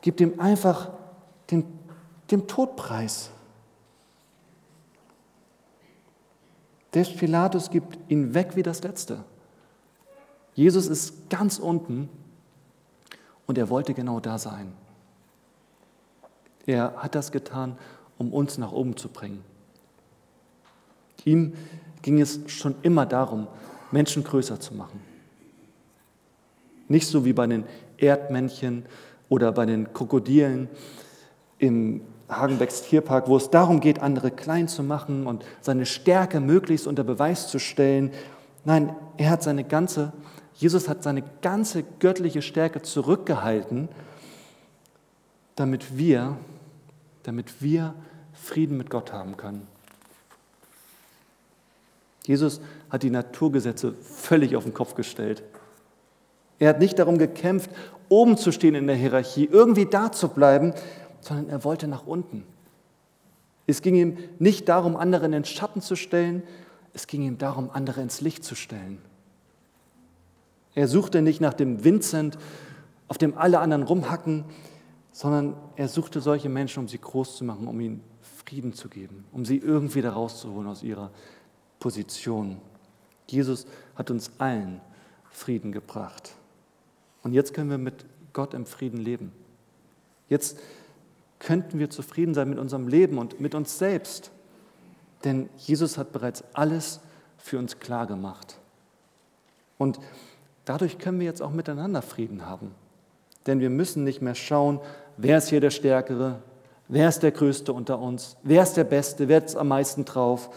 gibt 0.00 0.22
ihm 0.22 0.40
einfach 0.40 0.88
den, 1.50 1.66
den 2.30 2.46
Todpreis. 2.46 3.30
Der 6.94 7.04
Pilatus 7.04 7.68
gibt 7.68 7.98
ihn 8.10 8.32
weg 8.32 8.52
wie 8.54 8.62
das 8.62 8.82
Letzte. 8.82 9.18
Jesus 10.56 10.86
ist 10.86 11.28
ganz 11.28 11.58
unten 11.58 12.08
und 13.46 13.58
er 13.58 13.68
wollte 13.68 13.92
genau 13.92 14.20
da 14.20 14.38
sein. 14.38 14.72
Er 16.64 16.94
hat 16.96 17.14
das 17.14 17.30
getan, 17.30 17.78
um 18.18 18.32
uns 18.32 18.56
nach 18.56 18.72
oben 18.72 18.96
zu 18.96 19.08
bringen. 19.08 19.44
Ihm 21.24 21.52
ging 22.00 22.20
es 22.20 22.40
schon 22.46 22.74
immer 22.82 23.04
darum, 23.04 23.48
Menschen 23.90 24.24
größer 24.24 24.58
zu 24.58 24.74
machen. 24.74 25.00
Nicht 26.88 27.06
so 27.06 27.24
wie 27.24 27.34
bei 27.34 27.46
den 27.46 27.64
Erdmännchen 27.98 28.86
oder 29.28 29.52
bei 29.52 29.66
den 29.66 29.92
Krokodilen 29.92 30.68
im 31.58 32.00
Hagenbecks 32.30 32.82
Tierpark, 32.82 33.28
wo 33.28 33.36
es 33.36 33.50
darum 33.50 33.80
geht, 33.80 34.00
andere 34.00 34.30
klein 34.30 34.68
zu 34.68 34.82
machen 34.82 35.26
und 35.26 35.44
seine 35.60 35.84
Stärke 35.84 36.40
möglichst 36.40 36.86
unter 36.86 37.04
Beweis 37.04 37.48
zu 37.48 37.58
stellen. 37.58 38.10
Nein, 38.64 38.96
er 39.18 39.30
hat 39.30 39.42
seine 39.42 39.64
ganze 39.64 40.12
Jesus 40.56 40.88
hat 40.88 41.02
seine 41.02 41.22
ganze 41.42 41.82
göttliche 42.00 42.42
Stärke 42.42 42.82
zurückgehalten, 42.82 43.88
damit 45.54 45.98
wir, 45.98 46.36
damit 47.22 47.62
wir 47.62 47.94
Frieden 48.32 48.76
mit 48.76 48.90
Gott 48.90 49.12
haben 49.12 49.36
können. 49.36 49.66
Jesus 52.24 52.60
hat 52.90 53.02
die 53.02 53.10
Naturgesetze 53.10 53.92
völlig 53.92 54.56
auf 54.56 54.64
den 54.64 54.74
Kopf 54.74 54.94
gestellt. 54.94 55.42
Er 56.58 56.70
hat 56.70 56.78
nicht 56.78 56.98
darum 56.98 57.18
gekämpft, 57.18 57.70
oben 58.08 58.36
zu 58.36 58.50
stehen 58.50 58.74
in 58.74 58.86
der 58.86 58.96
Hierarchie, 58.96 59.48
irgendwie 59.50 59.86
da 59.86 60.10
zu 60.10 60.28
bleiben, 60.28 60.72
sondern 61.20 61.48
er 61.50 61.64
wollte 61.64 61.86
nach 61.86 62.06
unten. 62.06 62.44
Es 63.66 63.82
ging 63.82 63.94
ihm 63.94 64.18
nicht 64.38 64.68
darum, 64.68 64.96
andere 64.96 65.26
in 65.26 65.32
den 65.32 65.44
Schatten 65.44 65.82
zu 65.82 65.96
stellen, 65.96 66.42
es 66.94 67.06
ging 67.06 67.22
ihm 67.22 67.36
darum, 67.36 67.70
andere 67.70 68.00
ins 68.00 68.20
Licht 68.20 68.42
zu 68.42 68.54
stellen. 68.54 69.02
Er 70.76 70.86
suchte 70.86 71.22
nicht 71.22 71.40
nach 71.40 71.54
dem 71.54 71.82
Vincent 71.82 72.38
auf 73.08 73.16
dem 73.16 73.36
alle 73.36 73.60
anderen 73.60 73.82
rumhacken, 73.82 74.44
sondern 75.10 75.56
er 75.74 75.88
suchte 75.88 76.20
solche 76.20 76.50
Menschen, 76.50 76.80
um 76.80 76.88
sie 76.88 76.98
groß 76.98 77.38
zu 77.38 77.44
machen, 77.44 77.66
um 77.66 77.80
ihnen 77.80 78.04
Frieden 78.20 78.74
zu 78.74 78.88
geben, 78.88 79.24
um 79.32 79.46
sie 79.46 79.56
irgendwie 79.56 80.02
da 80.02 80.12
rauszuholen 80.12 80.68
aus 80.68 80.82
ihrer 80.82 81.10
Position. 81.80 82.58
Jesus 83.26 83.66
hat 83.94 84.10
uns 84.10 84.30
allen 84.36 84.82
Frieden 85.30 85.72
gebracht. 85.72 86.34
Und 87.22 87.32
jetzt 87.32 87.54
können 87.54 87.70
wir 87.70 87.78
mit 87.78 88.04
Gott 88.34 88.52
im 88.52 88.66
Frieden 88.66 88.98
leben. 88.98 89.32
Jetzt 90.28 90.58
könnten 91.38 91.78
wir 91.78 91.88
zufrieden 91.88 92.34
sein 92.34 92.50
mit 92.50 92.58
unserem 92.58 92.86
Leben 92.86 93.16
und 93.16 93.40
mit 93.40 93.54
uns 93.54 93.78
selbst. 93.78 94.30
Denn 95.24 95.48
Jesus 95.56 95.96
hat 95.96 96.12
bereits 96.12 96.44
alles 96.52 97.00
für 97.38 97.58
uns 97.58 97.80
klar 97.80 98.06
gemacht. 98.06 98.58
Und 99.78 99.98
dadurch 100.66 100.98
können 100.98 101.18
wir 101.18 101.26
jetzt 101.26 101.40
auch 101.40 101.52
miteinander 101.52 102.02
Frieden 102.02 102.44
haben. 102.44 102.74
Denn 103.46 103.60
wir 103.60 103.70
müssen 103.70 104.04
nicht 104.04 104.20
mehr 104.20 104.34
schauen, 104.34 104.80
wer 105.16 105.38
ist 105.38 105.48
hier 105.48 105.60
der 105.60 105.70
Stärkere, 105.70 106.42
wer 106.88 107.08
ist 107.08 107.22
der 107.22 107.32
Größte 107.32 107.72
unter 107.72 107.98
uns, 107.98 108.36
wer 108.42 108.62
ist 108.62 108.74
der 108.74 108.84
Beste, 108.84 109.28
wer 109.28 109.42
ist 109.42 109.56
am 109.56 109.68
meisten 109.68 110.04
drauf, 110.04 110.50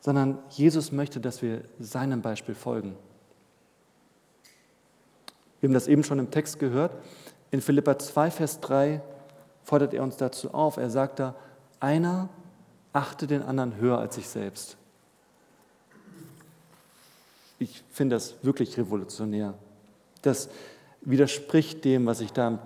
sondern 0.00 0.38
Jesus 0.50 0.92
möchte, 0.92 1.18
dass 1.20 1.42
wir 1.42 1.62
seinem 1.80 2.22
Beispiel 2.22 2.54
folgen. 2.54 2.94
Wir 5.60 5.68
haben 5.68 5.74
das 5.74 5.88
eben 5.88 6.04
schon 6.04 6.18
im 6.18 6.30
Text 6.30 6.58
gehört. 6.58 6.92
In 7.50 7.60
Philippa 7.60 7.98
2, 7.98 8.30
Vers 8.30 8.60
3 8.60 9.00
fordert 9.64 9.94
er 9.94 10.02
uns 10.02 10.16
dazu 10.16 10.52
auf. 10.52 10.76
Er 10.76 10.90
sagt 10.90 11.18
da, 11.18 11.34
einer 11.80 12.28
achte 12.92 13.26
den 13.26 13.42
anderen 13.42 13.76
höher 13.76 13.98
als 13.98 14.14
sich 14.14 14.28
selbst. 14.28 14.76
Ich 17.58 17.82
finde 17.90 18.16
das 18.16 18.34
wirklich 18.42 18.76
revolutionär. 18.76 19.54
Das 20.22 20.48
widerspricht 21.00 21.84
dem, 21.84 22.06
was 22.06 22.20
ich 22.20 22.32
da 22.32 22.48
im 22.48 22.58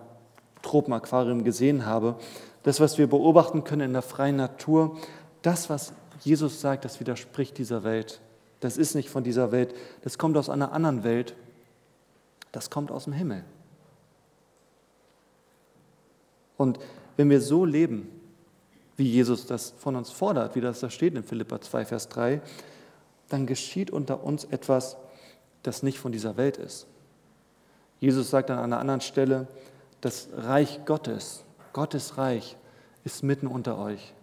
Tropenaquarium 0.63 1.45
gesehen 1.45 1.87
habe. 1.87 2.17
Das, 2.63 2.81
was 2.81 2.99
wir 2.99 3.07
beobachten 3.07 3.65
können 3.65 3.83
in 3.83 3.93
der 3.93 4.03
freien 4.03 4.37
Natur, 4.37 4.99
das, 5.43 5.71
was 5.71 5.93
Jesus 6.21 6.61
sagt, 6.61 6.85
das 6.85 7.01
widerspricht 7.01 7.57
dieser 7.59 7.85
Welt. 7.85 8.21
Das 8.61 8.77
ist 8.77 8.95
nicht 8.95 9.09
von 9.09 9.25
dieser 9.25 9.53
Welt, 9.53 9.75
das 10.03 10.19
kommt 10.19 10.37
aus 10.37 10.51
einer 10.51 10.73
anderen 10.73 11.03
Welt, 11.03 11.35
das 12.53 12.69
kommt 12.69 12.91
aus 12.91 13.05
dem 13.05 13.15
Himmel. 13.15 13.45
Und 16.59 16.79
wenn 17.17 17.31
wir 17.31 17.41
so 17.41 17.65
leben, 17.65 18.09
wie 18.99 19.09
Jesus 19.09 19.47
das 19.47 19.73
von 19.79 19.97
uns 19.97 20.11
fordert, 20.11 20.57
wie 20.57 20.61
das 20.61 20.81
da 20.81 20.91
steht 20.91 21.15
in 21.15 21.23
Philippa 21.23 21.59
2, 21.59 21.87
Vers 21.87 22.11
3, 22.11 22.43
dann 23.31 23.47
geschieht 23.47 23.91
unter 23.91 24.23
uns 24.23 24.45
etwas, 24.45 24.97
das 25.63 25.83
nicht 25.83 25.99
von 25.99 26.13
dieser 26.13 26.37
Welt 26.37 26.57
ist. 26.59 26.87
Jesus 27.99 28.31
sagt 28.31 28.51
an 28.51 28.59
einer 28.59 28.79
anderen 28.79 29.01
Stelle, 29.01 29.47
das 30.01 30.29
Reich 30.35 30.85
Gottes, 30.85 31.45
Gottes 31.73 32.19
Reich, 32.19 32.57
ist 33.05 33.23
mitten 33.23 33.47
unter 33.47 33.79
euch. 33.79 34.15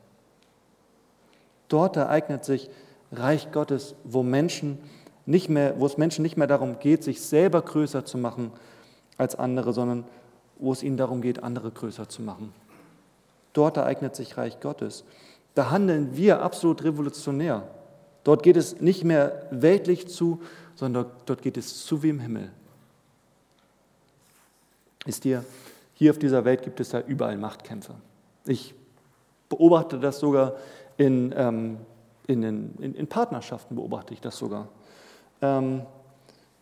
Dort 1.67 1.95
ereignet 1.97 2.45
sich 2.45 2.69
Reich 3.11 3.51
Gottes, 3.51 3.95
wo, 4.03 4.23
Menschen 4.23 4.79
nicht 5.25 5.49
mehr, 5.49 5.79
wo 5.79 5.85
es 5.85 5.97
Menschen 5.97 6.23
nicht 6.23 6.37
mehr 6.37 6.47
darum 6.47 6.79
geht, 6.79 7.03
sich 7.03 7.21
selber 7.21 7.61
größer 7.61 8.05
zu 8.05 8.17
machen 8.17 8.51
als 9.17 9.35
andere, 9.35 9.73
sondern 9.73 10.05
wo 10.57 10.71
es 10.71 10.83
ihnen 10.83 10.97
darum 10.97 11.21
geht, 11.21 11.43
andere 11.43 11.71
größer 11.71 12.09
zu 12.09 12.21
machen. 12.21 12.53
Dort 13.53 13.77
ereignet 13.77 14.15
sich 14.15 14.37
Reich 14.37 14.59
Gottes. 14.59 15.03
Da 15.53 15.71
handeln 15.71 16.15
wir 16.15 16.41
absolut 16.41 16.83
revolutionär. 16.83 17.67
Dort 18.27 18.43
geht 18.43 18.57
es 18.57 18.81
nicht 18.81 19.05
mehr 19.05 19.47
weltlich 19.51 20.09
zu, 20.09 20.41
sondern 20.75 21.05
dort 21.25 21.41
geht 21.41 21.55
es 21.55 21.85
zu 21.85 22.03
wie 22.03 22.09
im 22.09 22.19
Himmel. 22.19 22.51
Ist 25.05 25.23
dir, 25.23 25.45
hier 25.93 26.11
auf 26.11 26.19
dieser 26.19 26.43
Welt 26.43 26.61
gibt 26.61 26.81
es 26.81 26.89
da 26.89 26.99
überall 26.99 27.37
Machtkämpfe. 27.37 27.93
Ich 28.45 28.75
beobachte 29.47 29.97
das 29.97 30.19
sogar 30.19 30.57
in, 30.97 31.33
ähm, 31.37 31.77
in, 32.27 32.43
in, 32.43 32.95
in, 32.95 33.07
Partnerschaften, 33.07 33.77
beobachte 33.77 34.13
ich 34.13 34.19
das 34.19 34.37
sogar. 34.37 34.67
Ähm, 35.41 35.83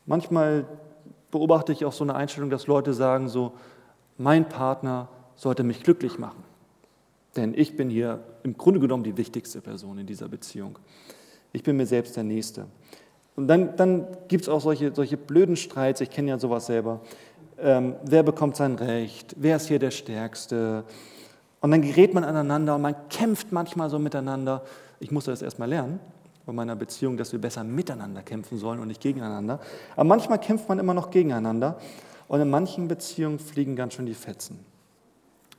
manchmal 0.05 0.67
beobachte 1.31 1.71
ich 1.71 1.83
auch 1.83 1.93
so 1.93 2.03
eine 2.03 2.13
Einstellung, 2.13 2.51
dass 2.51 2.67
Leute 2.67 2.93
sagen 2.93 3.27
so, 3.27 3.53
mein 4.19 4.47
Partner 4.47 5.07
sollte 5.33 5.63
mich 5.63 5.81
glücklich 5.81 6.19
machen. 6.19 6.43
Denn 7.35 7.55
ich 7.55 7.75
bin 7.75 7.89
hier 7.89 8.23
im 8.43 8.55
Grunde 8.55 8.79
genommen 8.79 9.03
die 9.03 9.17
wichtigste 9.17 9.61
Person 9.61 9.97
in 9.97 10.05
dieser 10.05 10.27
Beziehung. 10.27 10.77
Ich 11.55 11.63
bin 11.63 11.77
mir 11.77 11.85
selbst 11.85 12.17
der 12.17 12.25
Nächste. 12.25 12.65
Und 13.37 13.47
dann, 13.47 13.77
dann 13.77 14.07
gibt 14.27 14.43
es 14.43 14.49
auch 14.49 14.59
solche, 14.59 14.93
solche 14.93 15.15
blöden 15.15 15.55
Streits, 15.55 16.01
ich 16.01 16.09
kenne 16.09 16.31
ja 16.31 16.37
sowas 16.37 16.65
selber. 16.65 16.99
Ähm, 17.57 17.95
wer 18.03 18.23
bekommt 18.23 18.57
sein 18.57 18.75
Recht? 18.75 19.33
Wer 19.37 19.55
ist 19.55 19.69
hier 19.69 19.79
der 19.79 19.91
Stärkste? 19.91 20.83
Und 21.61 21.71
dann 21.71 21.81
gerät 21.81 22.13
man 22.13 22.25
aneinander 22.25 22.75
und 22.75 22.81
man 22.81 22.95
kämpft 23.09 23.53
manchmal 23.53 23.89
so 23.89 23.99
miteinander. 23.99 24.63
Ich 24.99 25.11
musste 25.11 25.31
das 25.31 25.41
erstmal 25.41 25.69
lernen 25.69 26.01
bei 26.45 26.51
meiner 26.51 26.75
Beziehung, 26.75 27.15
dass 27.15 27.31
wir 27.31 27.39
besser 27.39 27.63
miteinander 27.63 28.21
kämpfen 28.21 28.57
sollen 28.57 28.81
und 28.81 28.89
nicht 28.89 29.01
gegeneinander. 29.01 29.61
Aber 29.95 30.03
manchmal 30.03 30.39
kämpft 30.39 30.67
man 30.67 30.77
immer 30.77 30.93
noch 30.93 31.09
gegeneinander 31.09 31.79
und 32.27 32.41
in 32.41 32.49
manchen 32.49 32.89
Beziehungen 32.89 33.39
fliegen 33.39 33.77
ganz 33.77 33.93
schön 33.93 34.05
die 34.05 34.13
Fetzen. 34.13 34.59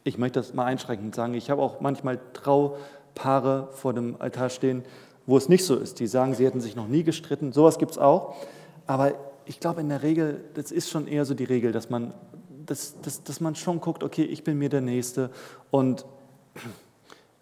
Ich 0.05 0.19
möchte 0.19 0.41
das 0.41 0.53
mal 0.53 0.67
einschränkend 0.67 1.15
sagen. 1.15 1.33
Ich 1.33 1.49
habe 1.49 1.63
auch 1.63 1.81
manchmal 1.81 2.21
Traupaare 2.35 3.69
vor 3.73 3.95
dem 3.95 4.17
Altar 4.19 4.51
stehen, 4.51 4.85
wo 5.27 5.37
es 5.37 5.49
nicht 5.49 5.65
so 5.65 5.77
ist. 5.77 6.01
Die 6.01 6.07
sagen, 6.07 6.35
sie 6.35 6.47
hätten 6.47 6.61
sich 6.61 6.77
noch 6.77 6.89
nie 6.89 7.03
gestritten. 7.03 7.53
Sowas 7.53 7.79
gibt 7.79 7.93
es 7.93 7.99
auch. 7.99 8.37
Aber 8.87 9.15
ich 9.45 9.61
glaube, 9.61 9.81
in 9.81 9.89
der 9.89 10.03
Regel, 10.03 10.45
das 10.55 10.71
ist 10.71 10.91
schon 10.91 11.07
eher 11.07 11.25
so 11.25 11.35
die 11.35 11.45
Regel, 11.45 11.73
dass 11.73 11.91
man 11.91 12.15
dass, 12.67 13.01
dass, 13.01 13.23
dass 13.23 13.41
man 13.41 13.55
schon 13.55 13.81
guckt, 13.81 14.03
okay, 14.03 14.25
ich 14.25 14.45
bin 14.45 14.59
mir 14.59 14.69
der 14.69 14.81
Nächste 14.81 15.31
und 15.71 16.05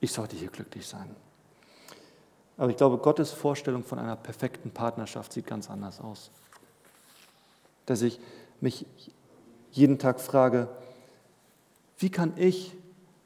ich 0.00 0.12
sollte 0.12 0.36
hier 0.36 0.48
glücklich 0.48 0.86
sein. 0.86 1.08
Aber 2.56 2.70
ich 2.70 2.76
glaube, 2.76 2.98
Gottes 2.98 3.32
Vorstellung 3.32 3.82
von 3.82 3.98
einer 3.98 4.16
perfekten 4.16 4.70
Partnerschaft 4.70 5.32
sieht 5.32 5.46
ganz 5.46 5.70
anders 5.70 6.00
aus. 6.00 6.30
Dass 7.86 8.02
ich 8.02 8.20
mich 8.60 8.86
jeden 9.72 9.98
Tag 9.98 10.20
frage, 10.20 10.68
wie 11.98 12.10
kann 12.10 12.34
ich 12.36 12.76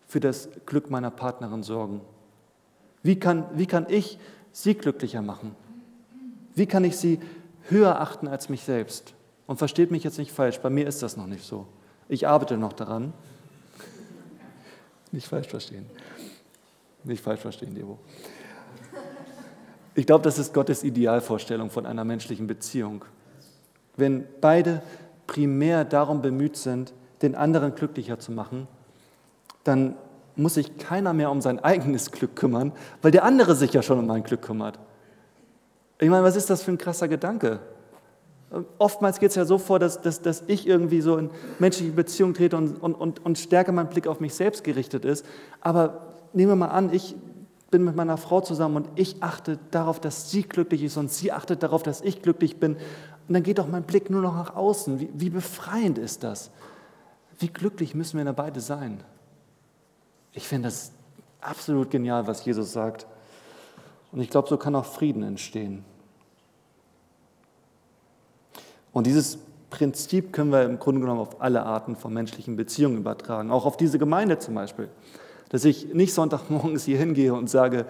für 0.06 0.20
das 0.20 0.48
Glück 0.64 0.90
meiner 0.90 1.10
Partnerin 1.10 1.62
sorgen? 1.62 2.00
Wie 3.02 3.18
kann, 3.18 3.46
wie 3.54 3.66
kann 3.66 3.86
ich 3.88 4.18
sie 4.62 4.74
glücklicher 4.74 5.22
machen? 5.22 5.54
Wie 6.54 6.66
kann 6.66 6.84
ich 6.84 6.96
sie 6.96 7.20
höher 7.68 8.00
achten 8.00 8.26
als 8.26 8.48
mich 8.48 8.62
selbst? 8.62 9.14
Und 9.46 9.58
versteht 9.58 9.90
mich 9.90 10.04
jetzt 10.04 10.18
nicht 10.18 10.32
falsch, 10.32 10.58
bei 10.58 10.70
mir 10.70 10.86
ist 10.86 11.02
das 11.02 11.16
noch 11.16 11.26
nicht 11.26 11.44
so. 11.44 11.66
Ich 12.08 12.26
arbeite 12.26 12.56
noch 12.56 12.72
daran. 12.72 13.12
Nicht 15.12 15.26
falsch 15.26 15.48
verstehen. 15.48 15.86
Nicht 17.04 17.22
falsch 17.22 17.40
verstehen, 17.40 17.74
Debo. 17.74 17.98
Ich 19.94 20.06
glaube, 20.06 20.24
das 20.24 20.38
ist 20.38 20.52
Gottes 20.52 20.84
Idealvorstellung 20.84 21.70
von 21.70 21.86
einer 21.86 22.04
menschlichen 22.04 22.46
Beziehung. 22.46 23.04
Wenn 23.96 24.26
beide 24.40 24.82
primär 25.26 25.84
darum 25.84 26.20
bemüht 26.20 26.56
sind, 26.56 26.92
den 27.22 27.34
anderen 27.34 27.74
glücklicher 27.74 28.18
zu 28.18 28.32
machen, 28.32 28.68
dann 29.64 29.96
muss 30.38 30.54
sich 30.54 30.78
keiner 30.78 31.12
mehr 31.12 31.30
um 31.30 31.40
sein 31.40 31.58
eigenes 31.58 32.10
Glück 32.10 32.36
kümmern, 32.36 32.72
weil 33.02 33.10
der 33.10 33.24
andere 33.24 33.54
sich 33.54 33.72
ja 33.72 33.82
schon 33.82 33.98
um 33.98 34.06
mein 34.06 34.22
Glück 34.22 34.42
kümmert. 34.42 34.78
Ich 36.00 36.08
meine, 36.08 36.22
was 36.22 36.36
ist 36.36 36.48
das 36.48 36.62
für 36.62 36.70
ein 36.70 36.78
krasser 36.78 37.08
Gedanke? 37.08 37.60
Oftmals 38.78 39.18
geht 39.18 39.30
es 39.30 39.36
ja 39.36 39.44
so 39.44 39.58
vor, 39.58 39.78
dass, 39.78 40.00
dass, 40.00 40.22
dass 40.22 40.44
ich 40.46 40.66
irgendwie 40.66 41.00
so 41.00 41.16
in 41.18 41.30
menschliche 41.58 41.92
Beziehungen 41.92 42.34
trete 42.34 42.56
und, 42.56 42.82
und, 42.82 42.94
und, 42.94 43.24
und 43.24 43.38
stärker 43.38 43.72
mein 43.72 43.88
Blick 43.88 44.06
auf 44.06 44.20
mich 44.20 44.34
selbst 44.34 44.64
gerichtet 44.64 45.04
ist. 45.04 45.26
Aber 45.60 46.14
nehmen 46.32 46.52
wir 46.52 46.56
mal 46.56 46.68
an, 46.68 46.92
ich 46.92 47.14
bin 47.70 47.84
mit 47.84 47.94
meiner 47.94 48.16
Frau 48.16 48.40
zusammen 48.40 48.76
und 48.76 48.88
ich 48.94 49.22
achte 49.22 49.58
darauf, 49.70 50.00
dass 50.00 50.30
sie 50.30 50.42
glücklich 50.42 50.82
ist 50.82 50.96
und 50.96 51.10
sie 51.10 51.32
achtet 51.32 51.62
darauf, 51.62 51.82
dass 51.82 52.00
ich 52.00 52.22
glücklich 52.22 52.58
bin. 52.58 52.76
Und 52.76 53.34
dann 53.34 53.42
geht 53.42 53.58
doch 53.58 53.68
mein 53.68 53.82
Blick 53.82 54.08
nur 54.08 54.22
noch 54.22 54.34
nach 54.34 54.56
außen. 54.56 55.00
Wie, 55.00 55.10
wie 55.12 55.30
befreiend 55.30 55.98
ist 55.98 56.24
das? 56.24 56.50
Wie 57.38 57.48
glücklich 57.48 57.94
müssen 57.94 58.16
wir 58.16 58.24
da 58.24 58.32
beide 58.32 58.60
sein? 58.60 59.04
Ich 60.38 60.46
finde 60.46 60.68
das 60.68 60.92
absolut 61.40 61.90
genial, 61.90 62.28
was 62.28 62.44
Jesus 62.44 62.72
sagt. 62.72 63.08
Und 64.12 64.20
ich 64.20 64.30
glaube, 64.30 64.48
so 64.48 64.56
kann 64.56 64.76
auch 64.76 64.84
Frieden 64.84 65.24
entstehen. 65.24 65.84
Und 68.92 69.08
dieses 69.08 69.38
Prinzip 69.68 70.32
können 70.32 70.52
wir 70.52 70.62
im 70.62 70.78
Grunde 70.78 71.00
genommen 71.00 71.18
auf 71.18 71.40
alle 71.40 71.64
Arten 71.64 71.96
von 71.96 72.14
menschlichen 72.14 72.54
Beziehungen 72.54 72.98
übertragen, 72.98 73.50
auch 73.50 73.66
auf 73.66 73.76
diese 73.76 73.98
Gemeinde 73.98 74.38
zum 74.38 74.54
Beispiel. 74.54 74.88
Dass 75.48 75.64
ich 75.64 75.92
nicht 75.92 76.14
Sonntagmorgens 76.14 76.84
hier 76.84 76.98
hingehe 76.98 77.34
und 77.34 77.50
sage, 77.50 77.86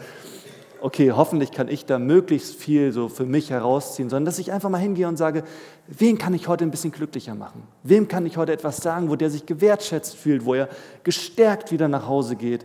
okay, 0.81 1.13
hoffentlich 1.13 1.53
kann 1.53 1.69
ich 1.69 1.87
da 1.87 1.99
möglichst 1.99 2.55
viel 2.55 2.93
so 2.93 3.09
für 3.09 3.25
mich 3.25 3.51
herausziehen, 3.51 4.09
sondern 4.09 4.25
dass 4.25 4.39
ich 4.39 4.53
einfach 4.53 4.71
mal 4.71 4.79
hingehe 4.79 5.09
und 5.09 5.17
sage, 5.17 5.45
wen 5.87 6.19
kann 6.19 6.35
ich 6.35 6.49
heute 6.49 6.65
ein 6.65 6.71
bisschen 6.71 6.93
glücklicher 6.93 7.35
machen? 7.35 7.63
Wem 7.83 8.09
kann 8.09 8.27
ich 8.27 8.37
heute 8.37 8.53
etwas 8.53 8.79
sagen, 8.79 9.11
wo 9.11 9.17
der 9.17 9.31
sich 9.31 9.47
gewertschätzt 9.47 10.17
fühlt, 10.17 10.45
wo 10.45 10.55
er 10.55 10.69
gestärkt 11.05 11.73
wieder 11.73 11.89
nach 11.89 12.07
Hause 12.07 12.37
geht? 12.37 12.65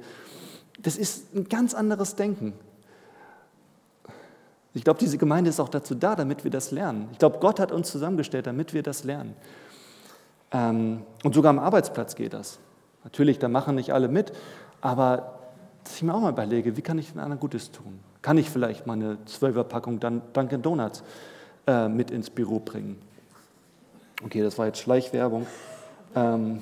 Das 0.80 0.97
ist 0.97 1.34
ein 1.36 1.47
ganz 1.49 1.73
anderes 1.73 2.15
Denken. 2.15 2.54
Ich 4.73 4.84
glaube, 4.84 4.99
diese 4.99 5.17
Gemeinde 5.17 5.49
ist 5.49 5.60
auch 5.60 5.69
dazu 5.69 5.93
da, 5.93 6.15
damit 6.15 6.43
wir 6.43 6.52
das 6.52 6.71
lernen. 6.71 7.10
Ich 7.12 7.19
glaube, 7.19 7.38
Gott 7.39 7.60
hat 7.60 7.71
uns 7.71 7.91
zusammengestellt, 7.91 8.47
damit 8.47 8.73
wir 8.73 8.82
das 8.82 9.04
lernen. 9.04 9.36
Ähm, 10.52 11.04
und 11.23 11.36
sogar 11.36 11.52
am 11.52 11.60
Arbeitsplatz 11.60 12.15
geht 12.15 12.34
das. 12.34 12.60
Natürlich, 13.04 13.38
da 13.38 13.49
machen 13.49 13.76
nicht 13.76 13.93
alle 13.93 14.08
mit, 14.08 14.34
aber 14.82 15.42
dass 15.84 15.96
ich 15.96 16.04
mir 16.04 16.13
auch 16.13 16.22
mal 16.22 16.32
überlege, 16.32 16.78
wie 16.78 16.82
kann 16.82 16.98
ich 16.98 17.12
den 17.12 17.19
anderen 17.19 17.39
Gutes 17.39 17.72
tun? 17.72 18.00
Kann 18.22 18.38
ich 18.38 18.50
vielleicht 18.50 18.88
mal 18.88 18.93
eine 18.93 19.17
12er 19.28 19.63
Packung 19.63 20.00
Dunkin' 20.00 20.62
Donuts 20.62 21.04
äh, 21.67 21.88
mit 21.88 22.12
ins 22.12 22.30
Büro 22.30 22.60
bringen? 22.60 23.02
Okay, 24.24 24.41
das 24.41 24.58
war 24.58 24.67
jetzt 24.67 24.80
Schleichwerbung. 24.80 25.46
Ähm, 26.15 26.62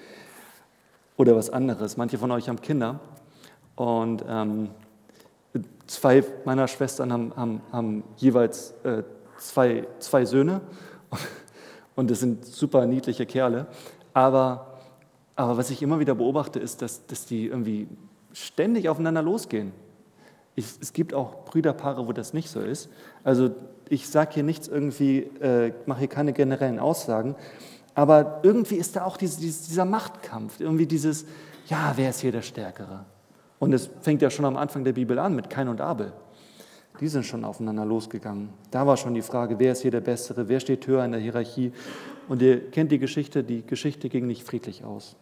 oder 1.16 1.34
was 1.34 1.50
anderes. 1.50 1.96
Manche 1.96 2.18
von 2.18 2.30
euch 2.30 2.48
haben 2.48 2.60
Kinder 2.60 3.00
und 3.76 4.24
ähm, 4.28 4.70
zwei 5.86 6.22
meiner 6.44 6.68
Schwestern 6.68 7.12
haben, 7.12 7.32
haben, 7.36 7.60
haben 7.72 8.04
jeweils 8.16 8.72
äh, 8.84 9.02
zwei, 9.38 9.86
zwei 9.98 10.24
Söhne 10.24 10.60
und 11.96 12.10
das 12.10 12.20
sind 12.20 12.44
super 12.44 12.86
niedliche 12.86 13.26
Kerle. 13.26 13.66
Aber, 14.12 14.78
aber 15.36 15.56
was 15.56 15.70
ich 15.70 15.82
immer 15.82 15.98
wieder 15.98 16.14
beobachte, 16.14 16.58
ist, 16.58 16.82
dass, 16.82 17.06
dass 17.06 17.26
die 17.26 17.46
irgendwie 17.46 17.88
ständig 18.32 18.88
aufeinander 18.88 19.22
losgehen. 19.22 19.72
Ich, 20.54 20.66
es 20.80 20.92
gibt 20.92 21.14
auch 21.14 21.44
Brüderpaare, 21.44 22.06
wo 22.06 22.12
das 22.12 22.32
nicht 22.32 22.50
so 22.50 22.60
ist. 22.60 22.88
Also 23.24 23.50
ich 23.88 24.08
sage 24.08 24.34
hier 24.34 24.42
nichts 24.42 24.68
irgendwie, 24.68 25.18
äh, 25.40 25.72
mache 25.86 26.00
hier 26.00 26.08
keine 26.08 26.32
generellen 26.32 26.78
Aussagen, 26.78 27.34
aber 27.94 28.40
irgendwie 28.42 28.76
ist 28.76 28.96
da 28.96 29.04
auch 29.04 29.16
diese, 29.16 29.40
dieser 29.40 29.84
Machtkampf, 29.84 30.60
irgendwie 30.60 30.86
dieses, 30.86 31.26
ja, 31.66 31.92
wer 31.96 32.10
ist 32.10 32.20
hier 32.20 32.32
der 32.32 32.42
Stärkere? 32.42 33.04
Und 33.58 33.72
es 33.72 33.90
fängt 34.00 34.22
ja 34.22 34.30
schon 34.30 34.44
am 34.44 34.56
Anfang 34.56 34.84
der 34.84 34.92
Bibel 34.92 35.18
an 35.18 35.34
mit 35.34 35.50
Kain 35.50 35.68
und 35.68 35.80
Abel. 35.80 36.12
Die 37.00 37.08
sind 37.08 37.24
schon 37.24 37.44
aufeinander 37.44 37.84
losgegangen. 37.84 38.50
Da 38.70 38.86
war 38.86 38.96
schon 38.96 39.14
die 39.14 39.22
Frage, 39.22 39.58
wer 39.58 39.72
ist 39.72 39.82
hier 39.82 39.90
der 39.90 40.00
Bessere, 40.00 40.48
wer 40.48 40.60
steht 40.60 40.86
höher 40.86 41.04
in 41.04 41.12
der 41.12 41.20
Hierarchie. 41.20 41.72
Und 42.28 42.42
ihr 42.42 42.70
kennt 42.70 42.92
die 42.92 42.98
Geschichte, 42.98 43.42
die 43.42 43.66
Geschichte 43.66 44.08
ging 44.08 44.26
nicht 44.26 44.44
friedlich 44.44 44.84
aus. 44.84 45.16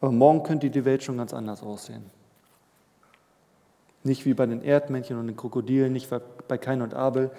Aber 0.00 0.12
morgen 0.12 0.42
könnte 0.42 0.70
die 0.70 0.84
Welt 0.84 1.02
schon 1.02 1.16
ganz 1.16 1.34
anders 1.34 1.62
aussehen. 1.62 2.04
Nicht 4.04 4.24
wie 4.26 4.34
bei 4.34 4.46
den 4.46 4.62
Erdmännchen 4.62 5.18
und 5.18 5.26
den 5.26 5.36
Krokodilen, 5.36 5.92
nicht 5.92 6.08
bei 6.48 6.58
Kain 6.58 6.82
und 6.82 6.94
Abel, 6.94 7.30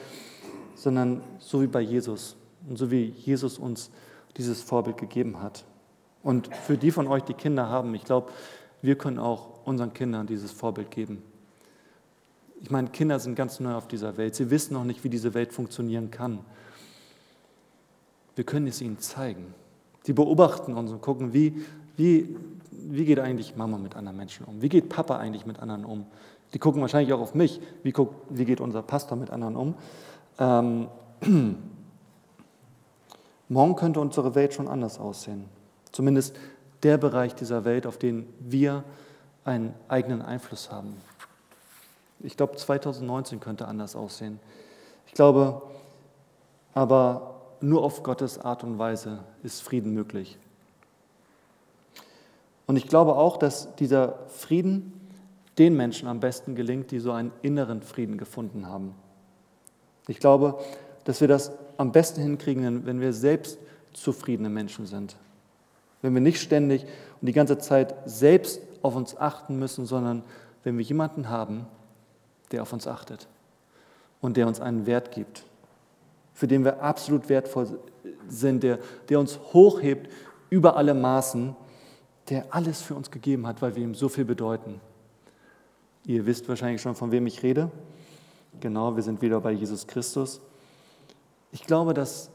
sondern 0.75 1.21
so 1.39 1.61
wie 1.61 1.67
bei 1.67 1.81
Jesus 1.81 2.35
und 2.67 2.77
so 2.77 2.91
wie 2.91 3.05
Jesus 3.05 3.57
uns 3.57 3.89
dieses 4.37 4.61
Vorbild 4.61 4.97
gegeben 4.97 5.41
hat. 5.41 5.65
Und 6.21 6.53
für 6.53 6.77
die 6.77 6.91
von 6.91 7.07
euch, 7.07 7.23
die 7.23 7.33
Kinder 7.33 7.69
haben, 7.69 7.95
ich 7.95 8.03
glaube, 8.03 8.31
wir 8.81 8.97
können 8.97 9.19
auch 9.19 9.65
unseren 9.65 9.93
Kindern 9.93 10.27
dieses 10.27 10.51
Vorbild 10.51 10.91
geben. 10.91 11.23
Ich 12.61 12.69
meine, 12.69 12.89
Kinder 12.89 13.19
sind 13.19 13.35
ganz 13.35 13.59
neu 13.59 13.73
auf 13.73 13.87
dieser 13.87 14.17
Welt. 14.17 14.35
Sie 14.35 14.49
wissen 14.49 14.73
noch 14.73 14.83
nicht, 14.83 15.03
wie 15.03 15.09
diese 15.09 15.33
Welt 15.33 15.53
funktionieren 15.53 16.11
kann. 16.11 16.39
Wir 18.35 18.43
können 18.43 18.67
es 18.67 18.81
ihnen 18.81 18.99
zeigen. 18.99 19.53
Sie 20.03 20.13
beobachten 20.13 20.73
uns 20.73 20.91
und 20.91 21.01
gucken, 21.01 21.33
wie, 21.33 21.65
wie, 21.99 22.33
wie 22.71 23.03
geht 23.03 23.19
eigentlich 23.19 23.57
Mama 23.57 23.77
mit 23.77 23.97
anderen 23.97 24.15
Menschen 24.15 24.45
um? 24.45 24.61
Wie 24.61 24.69
geht 24.69 24.87
Papa 24.87 25.17
eigentlich 25.17 25.45
mit 25.45 25.59
anderen 25.59 25.83
um? 25.83 26.05
Die 26.53 26.57
gucken 26.57 26.81
wahrscheinlich 26.81 27.11
auch 27.11 27.19
auf 27.19 27.35
mich. 27.35 27.59
Wie, 27.83 27.91
guckt, 27.91 28.15
wie 28.29 28.45
geht 28.45 28.61
unser 28.61 28.81
Pastor 28.81 29.17
mit 29.17 29.31
anderen 29.31 29.57
um? 29.57 29.75
Ähm, 30.39 30.87
morgen 33.49 33.75
könnte 33.75 33.99
unsere 33.99 34.33
Welt 34.33 34.53
schon 34.53 34.69
anders 34.69 34.97
aussehen. 34.97 35.49
Zumindest 35.91 36.37
der 36.83 36.97
Bereich 36.97 37.35
dieser 37.35 37.65
Welt, 37.65 37.85
auf 37.85 37.97
den 37.97 38.25
wir 38.39 38.85
einen 39.43 39.73
eigenen 39.89 40.21
Einfluss 40.21 40.71
haben. 40.71 40.95
Ich 42.21 42.37
glaube, 42.37 42.55
2019 42.55 43.41
könnte 43.41 43.67
anders 43.67 43.97
aussehen. 43.97 44.39
Ich 45.05 45.11
glaube, 45.11 45.63
aber 46.73 47.41
nur 47.59 47.83
auf 47.83 48.03
Gottes 48.03 48.39
Art 48.39 48.63
und 48.63 48.79
Weise 48.79 49.19
ist 49.43 49.61
Frieden 49.61 49.93
möglich. 49.93 50.39
Und 52.69 52.75
ich 52.75 52.87
glaube 52.87 53.15
auch, 53.15 53.37
dass 53.37 53.75
dieser 53.77 54.19
Frieden 54.27 54.93
den 55.57 55.75
Menschen 55.75 56.07
am 56.07 56.19
besten 56.19 56.53
gelingt, 56.53 56.91
die 56.91 56.99
so 56.99 57.11
einen 57.11 57.31
inneren 57.41 57.81
Frieden 57.81 58.19
gefunden 58.19 58.67
haben. 58.67 58.93
Ich 60.07 60.19
glaube, 60.19 60.59
dass 61.03 61.19
wir 61.19 61.27
das 61.27 61.51
am 61.77 61.91
besten 61.91 62.21
hinkriegen, 62.21 62.85
wenn 62.85 63.01
wir 63.01 63.11
selbst 63.11 63.57
zufriedene 63.93 64.49
Menschen 64.49 64.85
sind. 64.85 65.15
Wenn 66.03 66.13
wir 66.13 66.21
nicht 66.21 66.41
ständig 66.41 66.83
und 67.19 67.25
die 67.25 67.33
ganze 67.33 67.57
Zeit 67.57 67.95
selbst 68.05 68.61
auf 68.83 68.95
uns 68.95 69.17
achten 69.17 69.57
müssen, 69.57 69.87
sondern 69.87 70.21
wenn 70.63 70.77
wir 70.77 70.85
jemanden 70.85 71.27
haben, 71.27 71.65
der 72.51 72.61
auf 72.61 72.71
uns 72.71 72.85
achtet 72.85 73.27
und 74.21 74.37
der 74.37 74.45
uns 74.45 74.59
einen 74.61 74.85
Wert 74.85 75.11
gibt, 75.11 75.43
für 76.35 76.45
den 76.45 76.63
wir 76.63 76.83
absolut 76.83 77.29
wertvoll 77.29 77.79
sind, 78.27 78.61
der, 78.61 78.77
der 79.09 79.19
uns 79.19 79.39
hochhebt 79.53 80.07
über 80.51 80.77
alle 80.77 80.93
Maßen, 80.93 81.55
der 82.29 82.53
alles 82.53 82.81
für 82.81 82.95
uns 82.95 83.11
gegeben 83.11 83.47
hat, 83.47 83.61
weil 83.61 83.75
wir 83.75 83.83
ihm 83.83 83.95
so 83.95 84.09
viel 84.09 84.25
bedeuten. 84.25 84.79
Ihr 86.05 86.25
wisst 86.25 86.47
wahrscheinlich 86.47 86.81
schon, 86.81 86.95
von 86.95 87.11
wem 87.11 87.27
ich 87.27 87.43
rede. 87.43 87.71
Genau, 88.59 88.95
wir 88.95 89.03
sind 89.03 89.21
wieder 89.21 89.41
bei 89.41 89.51
Jesus 89.51 89.87
Christus. 89.87 90.41
Ich 91.51 91.65
glaube, 91.65 91.93
dass 91.93 92.29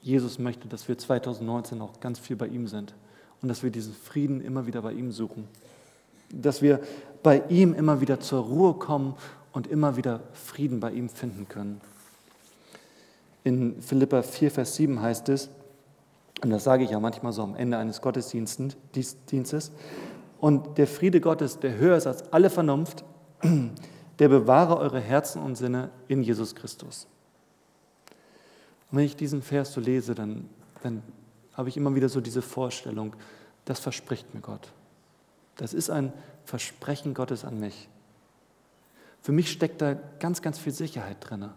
Jesus 0.00 0.38
möchte, 0.38 0.68
dass 0.68 0.88
wir 0.88 0.98
2019 0.98 1.78
noch 1.78 2.00
ganz 2.00 2.18
viel 2.18 2.36
bei 2.36 2.48
ihm 2.48 2.66
sind 2.66 2.94
und 3.40 3.48
dass 3.48 3.62
wir 3.62 3.70
diesen 3.70 3.94
Frieden 3.94 4.40
immer 4.40 4.66
wieder 4.66 4.82
bei 4.82 4.92
ihm 4.92 5.12
suchen. 5.12 5.48
Dass 6.30 6.62
wir 6.62 6.80
bei 7.22 7.42
ihm 7.48 7.74
immer 7.74 8.00
wieder 8.00 8.20
zur 8.20 8.42
Ruhe 8.44 8.74
kommen 8.74 9.14
und 9.52 9.66
immer 9.66 9.96
wieder 9.96 10.20
Frieden 10.32 10.80
bei 10.80 10.92
ihm 10.92 11.08
finden 11.08 11.48
können. 11.48 11.80
In 13.44 13.82
Philippa 13.82 14.22
4, 14.22 14.50
Vers 14.50 14.76
7 14.76 15.00
heißt 15.00 15.28
es, 15.28 15.50
und 16.42 16.50
das 16.50 16.64
sage 16.64 16.82
ich 16.82 16.90
ja 16.90 16.98
manchmal 16.98 17.32
so 17.32 17.42
am 17.42 17.54
Ende 17.54 17.78
eines 17.78 18.00
Gottesdienstes, 18.00 19.72
und 20.40 20.76
der 20.76 20.88
Friede 20.88 21.20
Gottes, 21.20 21.60
der 21.60 21.76
höher 21.76 21.96
ist 21.96 22.08
als 22.08 22.32
alle 22.32 22.50
Vernunft, 22.50 23.04
der 24.18 24.28
bewahre 24.28 24.76
eure 24.76 24.98
Herzen 24.98 25.40
und 25.40 25.54
Sinne 25.54 25.90
in 26.08 26.24
Jesus 26.24 26.56
Christus. 26.56 27.06
Und 28.90 28.98
wenn 28.98 29.04
ich 29.04 29.14
diesen 29.14 29.40
Vers 29.40 29.72
so 29.72 29.80
lese, 29.80 30.16
dann, 30.16 30.48
dann 30.82 31.04
habe 31.54 31.68
ich 31.68 31.76
immer 31.76 31.94
wieder 31.94 32.08
so 32.08 32.20
diese 32.20 32.42
Vorstellung, 32.42 33.14
das 33.64 33.78
verspricht 33.78 34.34
mir 34.34 34.40
Gott. 34.40 34.72
Das 35.56 35.72
ist 35.72 35.90
ein 35.90 36.12
Versprechen 36.44 37.14
Gottes 37.14 37.44
an 37.44 37.60
mich. 37.60 37.88
Für 39.20 39.30
mich 39.30 39.52
steckt 39.52 39.80
da 39.80 39.94
ganz, 40.18 40.42
ganz 40.42 40.58
viel 40.58 40.72
Sicherheit 40.72 41.18
drin. 41.20 41.50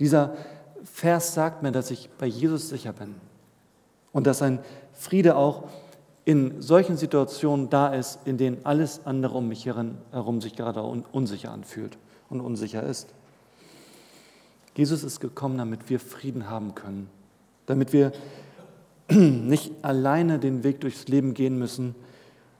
Dieser 0.00 0.34
Vers 0.82 1.34
sagt 1.34 1.62
mir, 1.62 1.72
dass 1.72 1.90
ich 1.90 2.08
bei 2.16 2.24
Jesus 2.24 2.70
sicher 2.70 2.94
bin 2.94 3.16
und 4.12 4.26
dass 4.26 4.42
ein 4.42 4.58
Friede 4.92 5.36
auch 5.36 5.64
in 6.24 6.60
solchen 6.60 6.96
Situationen 6.96 7.70
da 7.70 7.94
ist, 7.94 8.20
in 8.24 8.36
denen 8.36 8.64
alles 8.64 9.06
andere 9.06 9.38
um 9.38 9.48
mich 9.48 9.66
herum 9.66 10.40
sich 10.40 10.54
gerade 10.54 10.82
unsicher 10.82 11.50
anfühlt 11.50 11.98
und 12.28 12.40
unsicher 12.40 12.82
ist. 12.82 13.14
Jesus 14.76 15.02
ist 15.02 15.20
gekommen, 15.20 15.58
damit 15.58 15.90
wir 15.90 15.98
Frieden 15.98 16.48
haben 16.48 16.74
können, 16.74 17.08
damit 17.66 17.92
wir 17.92 18.12
nicht 19.10 19.72
alleine 19.82 20.38
den 20.38 20.62
Weg 20.62 20.80
durchs 20.80 21.08
Leben 21.08 21.34
gehen 21.34 21.58
müssen, 21.58 21.94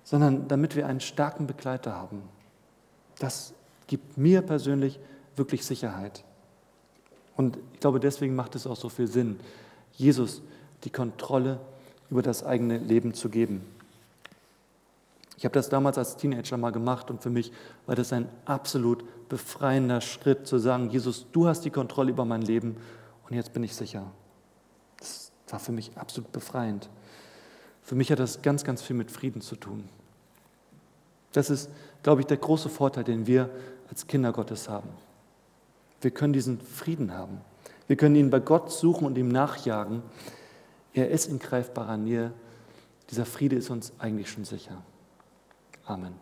sondern 0.02 0.48
damit 0.48 0.74
wir 0.74 0.86
einen 0.86 1.00
starken 1.00 1.46
Begleiter 1.46 1.94
haben. 1.94 2.22
Das 3.18 3.54
gibt 3.86 4.18
mir 4.18 4.42
persönlich 4.42 4.98
wirklich 5.36 5.64
Sicherheit. 5.64 6.24
Und 7.36 7.58
ich 7.74 7.80
glaube, 7.80 8.00
deswegen 8.00 8.34
macht 8.34 8.54
es 8.56 8.66
auch 8.66 8.76
so 8.76 8.88
viel 8.88 9.06
Sinn, 9.06 9.38
Jesus 9.92 10.42
die 10.84 10.90
Kontrolle 10.90 11.60
über 12.10 12.22
das 12.22 12.44
eigene 12.44 12.78
Leben 12.78 13.14
zu 13.14 13.28
geben. 13.28 13.64
Ich 15.36 15.44
habe 15.44 15.54
das 15.54 15.70
damals 15.70 15.96
als 15.96 16.16
Teenager 16.16 16.58
mal 16.58 16.70
gemacht 16.70 17.10
und 17.10 17.22
für 17.22 17.30
mich 17.30 17.50
war 17.86 17.94
das 17.94 18.12
ein 18.12 18.28
absolut 18.44 19.04
befreiender 19.28 20.00
Schritt 20.02 20.46
zu 20.46 20.58
sagen, 20.58 20.90
Jesus, 20.90 21.26
du 21.32 21.46
hast 21.46 21.64
die 21.64 21.70
Kontrolle 21.70 22.10
über 22.10 22.26
mein 22.26 22.42
Leben 22.42 22.76
und 23.26 23.34
jetzt 23.34 23.52
bin 23.52 23.62
ich 23.62 23.74
sicher. 23.74 24.04
Das 24.98 25.32
war 25.48 25.58
für 25.58 25.72
mich 25.72 25.96
absolut 25.96 26.30
befreiend. 26.32 26.90
Für 27.82 27.94
mich 27.94 28.12
hat 28.12 28.18
das 28.18 28.42
ganz, 28.42 28.64
ganz 28.64 28.82
viel 28.82 28.96
mit 28.96 29.10
Frieden 29.10 29.40
zu 29.40 29.56
tun. 29.56 29.88
Das 31.32 31.48
ist, 31.48 31.70
glaube 32.02 32.20
ich, 32.20 32.26
der 32.26 32.36
große 32.36 32.68
Vorteil, 32.68 33.04
den 33.04 33.26
wir 33.26 33.48
als 33.88 34.06
Kinder 34.06 34.32
Gottes 34.32 34.68
haben. 34.68 34.90
Wir 36.00 36.10
können 36.10 36.32
diesen 36.32 36.60
Frieden 36.60 37.14
haben. 37.14 37.40
Wir 37.86 37.96
können 37.96 38.16
ihn 38.16 38.30
bei 38.30 38.40
Gott 38.40 38.70
suchen 38.70 39.06
und 39.06 39.16
ihm 39.16 39.28
nachjagen. 39.28 40.02
Er 40.94 41.10
ist 41.10 41.26
in 41.26 41.38
greifbarer 41.38 41.96
Nähe. 41.96 42.32
Dieser 43.10 43.26
Friede 43.26 43.56
ist 43.56 43.70
uns 43.70 43.92
eigentlich 43.98 44.30
schon 44.30 44.44
sicher. 44.44 44.82
Amen. 45.84 46.14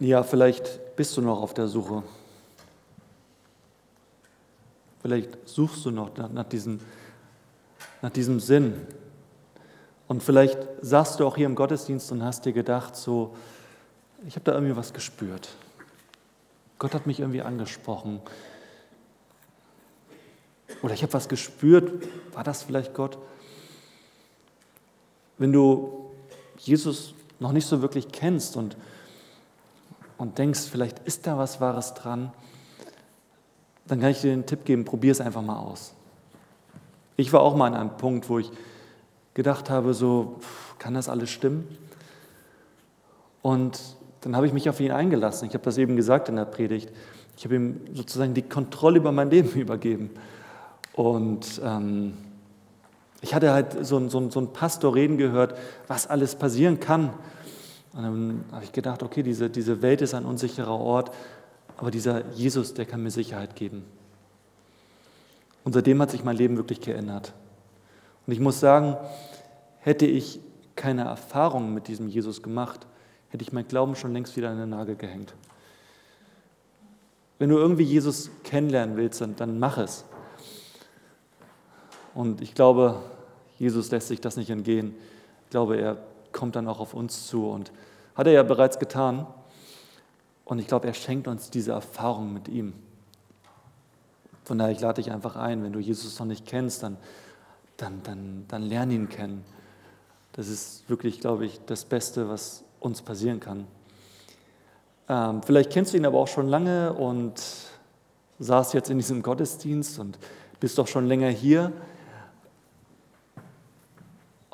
Ja, 0.00 0.22
vielleicht 0.22 0.96
bist 0.96 1.16
du 1.16 1.22
noch 1.22 1.40
auf 1.40 1.54
der 1.54 1.68
Suche. 1.68 2.02
Vielleicht 5.00 5.48
suchst 5.48 5.84
du 5.84 5.90
noch 5.90 6.16
nach, 6.16 6.30
nach, 6.30 6.44
diesem, 6.44 6.80
nach 8.02 8.10
diesem 8.10 8.40
Sinn. 8.40 8.86
Und 10.06 10.22
vielleicht 10.22 10.58
saßt 10.80 11.20
du 11.20 11.26
auch 11.26 11.36
hier 11.36 11.46
im 11.46 11.54
Gottesdienst 11.54 12.10
und 12.12 12.22
hast 12.22 12.44
dir 12.44 12.52
gedacht, 12.52 12.96
so, 12.96 13.34
ich 14.26 14.34
habe 14.34 14.44
da 14.44 14.52
irgendwie 14.52 14.76
was 14.76 14.92
gespürt. 14.92 15.48
Gott 16.78 16.94
hat 16.94 17.06
mich 17.06 17.20
irgendwie 17.20 17.42
angesprochen. 17.42 18.20
Oder 20.82 20.94
ich 20.94 21.02
habe 21.02 21.12
was 21.12 21.28
gespürt, 21.28 22.04
war 22.32 22.44
das 22.44 22.62
vielleicht 22.62 22.94
Gott? 22.94 23.18
Wenn 25.38 25.52
du 25.52 26.10
Jesus 26.58 27.14
noch 27.40 27.52
nicht 27.52 27.66
so 27.66 27.82
wirklich 27.82 28.08
kennst 28.08 28.56
und, 28.56 28.76
und 30.16 30.38
denkst, 30.38 30.62
vielleicht 30.70 30.98
ist 31.00 31.26
da 31.26 31.38
was 31.38 31.60
Wahres 31.60 31.94
dran, 31.94 32.32
dann 33.86 34.00
kann 34.00 34.10
ich 34.10 34.20
dir 34.20 34.30
den 34.30 34.46
Tipp 34.46 34.64
geben, 34.64 34.84
probier 34.84 35.12
es 35.12 35.20
einfach 35.20 35.42
mal 35.42 35.58
aus. 35.58 35.94
Ich 37.16 37.32
war 37.32 37.40
auch 37.40 37.56
mal 37.56 37.66
an 37.66 37.74
einem 37.74 37.96
Punkt, 37.96 38.28
wo 38.28 38.38
ich 38.38 38.50
gedacht 39.34 39.70
habe, 39.70 39.94
so, 39.94 40.40
kann 40.78 40.94
das 40.94 41.08
alles 41.08 41.30
stimmen? 41.30 41.66
Und 43.42 43.80
dann 44.20 44.36
habe 44.36 44.46
ich 44.46 44.52
mich 44.52 44.68
auf 44.68 44.80
ihn 44.80 44.90
eingelassen. 44.90 45.48
Ich 45.48 45.54
habe 45.54 45.64
das 45.64 45.78
eben 45.78 45.96
gesagt 45.96 46.28
in 46.28 46.36
der 46.36 46.44
Predigt. 46.44 46.90
Ich 47.36 47.44
habe 47.44 47.54
ihm 47.54 47.80
sozusagen 47.94 48.34
die 48.34 48.42
Kontrolle 48.42 48.98
über 48.98 49.12
mein 49.12 49.30
Leben 49.30 49.48
übergeben. 49.54 50.10
Und 50.98 51.60
ähm, 51.64 52.14
ich 53.20 53.32
hatte 53.32 53.52
halt 53.52 53.86
so, 53.86 54.08
so, 54.08 54.30
so 54.30 54.40
einen 54.40 54.52
Pastor 54.52 54.96
reden 54.96 55.16
gehört, 55.16 55.56
was 55.86 56.08
alles 56.08 56.34
passieren 56.34 56.80
kann. 56.80 57.10
Und 57.92 58.02
dann 58.02 58.44
habe 58.50 58.64
ich 58.64 58.72
gedacht, 58.72 59.04
okay, 59.04 59.22
diese, 59.22 59.48
diese 59.48 59.80
Welt 59.80 60.02
ist 60.02 60.12
ein 60.12 60.24
unsicherer 60.24 60.76
Ort, 60.76 61.14
aber 61.76 61.92
dieser 61.92 62.26
Jesus, 62.32 62.74
der 62.74 62.84
kann 62.84 63.00
mir 63.00 63.12
Sicherheit 63.12 63.54
geben. 63.54 63.84
Und 65.62 65.72
seitdem 65.72 66.02
hat 66.02 66.10
sich 66.10 66.24
mein 66.24 66.36
Leben 66.36 66.56
wirklich 66.56 66.80
geändert. 66.80 67.32
Und 68.26 68.32
ich 68.32 68.40
muss 68.40 68.58
sagen, 68.58 68.96
hätte 69.78 70.04
ich 70.04 70.40
keine 70.74 71.04
Erfahrung 71.04 71.74
mit 71.74 71.86
diesem 71.86 72.08
Jesus 72.08 72.42
gemacht, 72.42 72.88
hätte 73.28 73.44
ich 73.44 73.52
mein 73.52 73.68
Glauben 73.68 73.94
schon 73.94 74.12
längst 74.12 74.36
wieder 74.36 74.50
an 74.50 74.58
den 74.58 74.70
Nagel 74.70 74.96
gehängt. 74.96 75.32
Wenn 77.38 77.50
du 77.50 77.56
irgendwie 77.56 77.84
Jesus 77.84 78.32
kennenlernen 78.42 78.96
willst, 78.96 79.20
dann, 79.20 79.36
dann 79.36 79.60
mach 79.60 79.78
es. 79.78 80.04
Und 82.18 82.40
ich 82.40 82.52
glaube, 82.52 82.96
Jesus 83.60 83.92
lässt 83.92 84.08
sich 84.08 84.20
das 84.20 84.36
nicht 84.36 84.50
entgehen. 84.50 84.96
Ich 85.44 85.50
glaube, 85.50 85.76
er 85.76 85.98
kommt 86.32 86.56
dann 86.56 86.66
auch 86.66 86.80
auf 86.80 86.92
uns 86.92 87.28
zu 87.28 87.48
und 87.48 87.70
hat 88.16 88.26
er 88.26 88.32
ja 88.32 88.42
bereits 88.42 88.80
getan. 88.80 89.24
Und 90.44 90.58
ich 90.58 90.66
glaube, 90.66 90.88
er 90.88 90.94
schenkt 90.94 91.28
uns 91.28 91.48
diese 91.48 91.70
Erfahrung 91.70 92.32
mit 92.32 92.48
ihm. 92.48 92.72
Von 94.42 94.58
daher, 94.58 94.72
ich 94.72 94.80
lade 94.80 95.00
dich 95.00 95.12
einfach 95.12 95.36
ein, 95.36 95.62
wenn 95.62 95.72
du 95.72 95.78
Jesus 95.78 96.18
noch 96.18 96.26
nicht 96.26 96.44
kennst, 96.44 96.82
dann, 96.82 96.96
dann, 97.76 98.02
dann, 98.02 98.46
dann 98.48 98.62
lern 98.62 98.90
ihn 98.90 99.08
kennen. 99.08 99.44
Das 100.32 100.48
ist 100.48 100.90
wirklich, 100.90 101.20
glaube 101.20 101.46
ich, 101.46 101.60
das 101.66 101.84
Beste, 101.84 102.28
was 102.28 102.64
uns 102.80 103.00
passieren 103.00 103.38
kann. 103.38 103.64
Ähm, 105.08 105.40
vielleicht 105.44 105.70
kennst 105.70 105.92
du 105.92 105.96
ihn 105.96 106.04
aber 106.04 106.18
auch 106.18 106.26
schon 106.26 106.48
lange 106.48 106.94
und 106.94 107.40
saß 108.40 108.72
jetzt 108.72 108.90
in 108.90 108.98
diesem 108.98 109.22
Gottesdienst 109.22 110.00
und 110.00 110.18
bist 110.58 110.78
doch 110.78 110.88
schon 110.88 111.06
länger 111.06 111.28
hier 111.28 111.72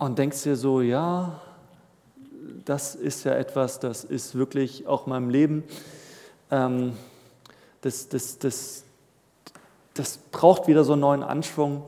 und 0.04 0.18
denkst 0.18 0.42
dir 0.42 0.56
so, 0.56 0.80
ja, 0.80 1.40
das 2.64 2.94
ist 2.94 3.24
ja 3.24 3.34
etwas, 3.34 3.80
das 3.80 4.04
ist 4.04 4.34
wirklich 4.34 4.86
auch 4.86 5.06
meinem 5.06 5.30
Leben, 5.30 5.64
ähm, 6.50 6.92
das, 7.80 8.08
das, 8.08 8.38
das, 8.38 8.84
das 9.94 10.18
braucht 10.30 10.66
wieder 10.66 10.84
so 10.84 10.92
einen 10.92 11.00
neuen 11.00 11.22
Anschwung. 11.22 11.84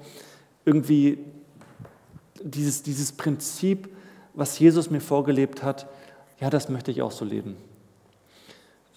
Irgendwie 0.65 1.19
dieses, 2.43 2.83
dieses 2.83 3.13
Prinzip, 3.13 3.89
was 4.35 4.59
Jesus 4.59 4.91
mir 4.91 5.01
vorgelebt 5.01 5.63
hat, 5.63 5.87
ja, 6.39 6.51
das 6.51 6.69
möchte 6.69 6.91
ich 6.91 7.01
auch 7.03 7.13
so 7.13 7.25
leben. 7.25 7.57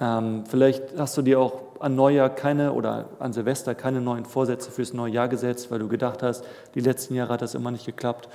Ähm, 0.01 0.43
vielleicht 0.47 0.97
hast 0.97 1.17
du 1.17 1.21
dir 1.21 1.39
auch 1.39 1.62
an 1.79 1.95
Neujahr 1.95 2.29
keine 2.29 2.73
oder 2.73 3.10
an 3.19 3.32
Silvester 3.34 3.75
keine 3.75 4.01
neuen 4.01 4.25
Vorsätze 4.25 4.71
fürs 4.71 4.93
neue 4.93 5.12
Jahr 5.12 5.27
gesetzt, 5.27 5.71
weil 5.71 5.79
du 5.79 5.88
gedacht 5.88 6.23
hast, 6.23 6.43
die 6.75 6.82
letzten 6.82 7.15
Jahre 7.15 7.34
hat 7.34 7.41
das 7.41 7.55
immer 7.55 7.71
nicht 7.71 7.86
geklappt. 7.86 8.29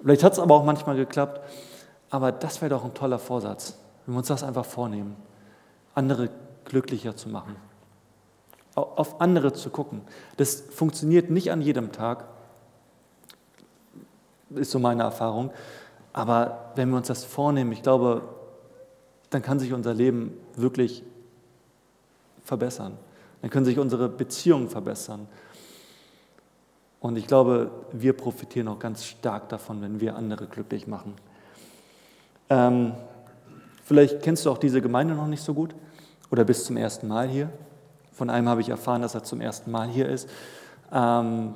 Vielleicht 0.00 0.22
hat 0.22 0.32
es 0.32 0.38
aber 0.38 0.54
auch 0.54 0.64
manchmal 0.64 0.96
geklappt. 0.96 1.40
Aber 2.10 2.32
das 2.32 2.60
wäre 2.62 2.70
doch 2.70 2.84
ein 2.84 2.94
toller 2.94 3.18
Vorsatz, 3.18 3.78
wenn 4.06 4.14
wir 4.14 4.18
uns 4.18 4.28
das 4.28 4.42
einfach 4.42 4.64
vornehmen, 4.64 5.16
andere 5.94 6.30
glücklicher 6.64 7.16
zu 7.16 7.28
machen 7.28 7.56
auf 8.78 9.20
andere 9.20 9.52
zu 9.52 9.70
gucken. 9.70 10.02
Das 10.36 10.60
funktioniert 10.70 11.30
nicht 11.30 11.50
an 11.50 11.60
jedem 11.60 11.92
Tag, 11.92 12.24
ist 14.54 14.70
so 14.70 14.78
meine 14.78 15.02
Erfahrung. 15.02 15.50
Aber 16.12 16.72
wenn 16.74 16.90
wir 16.90 16.96
uns 16.96 17.08
das 17.08 17.24
vornehmen, 17.24 17.72
ich 17.72 17.82
glaube, 17.82 18.22
dann 19.30 19.42
kann 19.42 19.58
sich 19.58 19.72
unser 19.72 19.94
Leben 19.94 20.32
wirklich 20.56 21.02
verbessern. 22.44 22.96
Dann 23.42 23.50
können 23.50 23.66
sich 23.66 23.78
unsere 23.78 24.08
Beziehungen 24.08 24.68
verbessern. 24.68 25.28
Und 27.00 27.16
ich 27.16 27.26
glaube, 27.26 27.70
wir 27.92 28.12
profitieren 28.12 28.68
auch 28.68 28.78
ganz 28.78 29.04
stark 29.04 29.48
davon, 29.48 29.80
wenn 29.82 30.00
wir 30.00 30.16
andere 30.16 30.46
glücklich 30.46 30.86
machen. 30.86 31.14
Ähm, 32.50 32.92
vielleicht 33.84 34.22
kennst 34.22 34.46
du 34.46 34.50
auch 34.50 34.58
diese 34.58 34.80
Gemeinde 34.80 35.14
noch 35.14 35.28
nicht 35.28 35.42
so 35.42 35.54
gut 35.54 35.74
oder 36.30 36.44
bist 36.44 36.66
zum 36.66 36.76
ersten 36.76 37.08
Mal 37.08 37.28
hier. 37.28 37.50
Von 38.12 38.30
einem 38.30 38.48
habe 38.48 38.60
ich 38.60 38.68
erfahren, 38.68 39.02
dass 39.02 39.14
er 39.14 39.22
zum 39.22 39.40
ersten 39.40 39.70
Mal 39.70 39.88
hier 39.88 40.08
ist. 40.08 40.28
Ähm, 40.92 41.54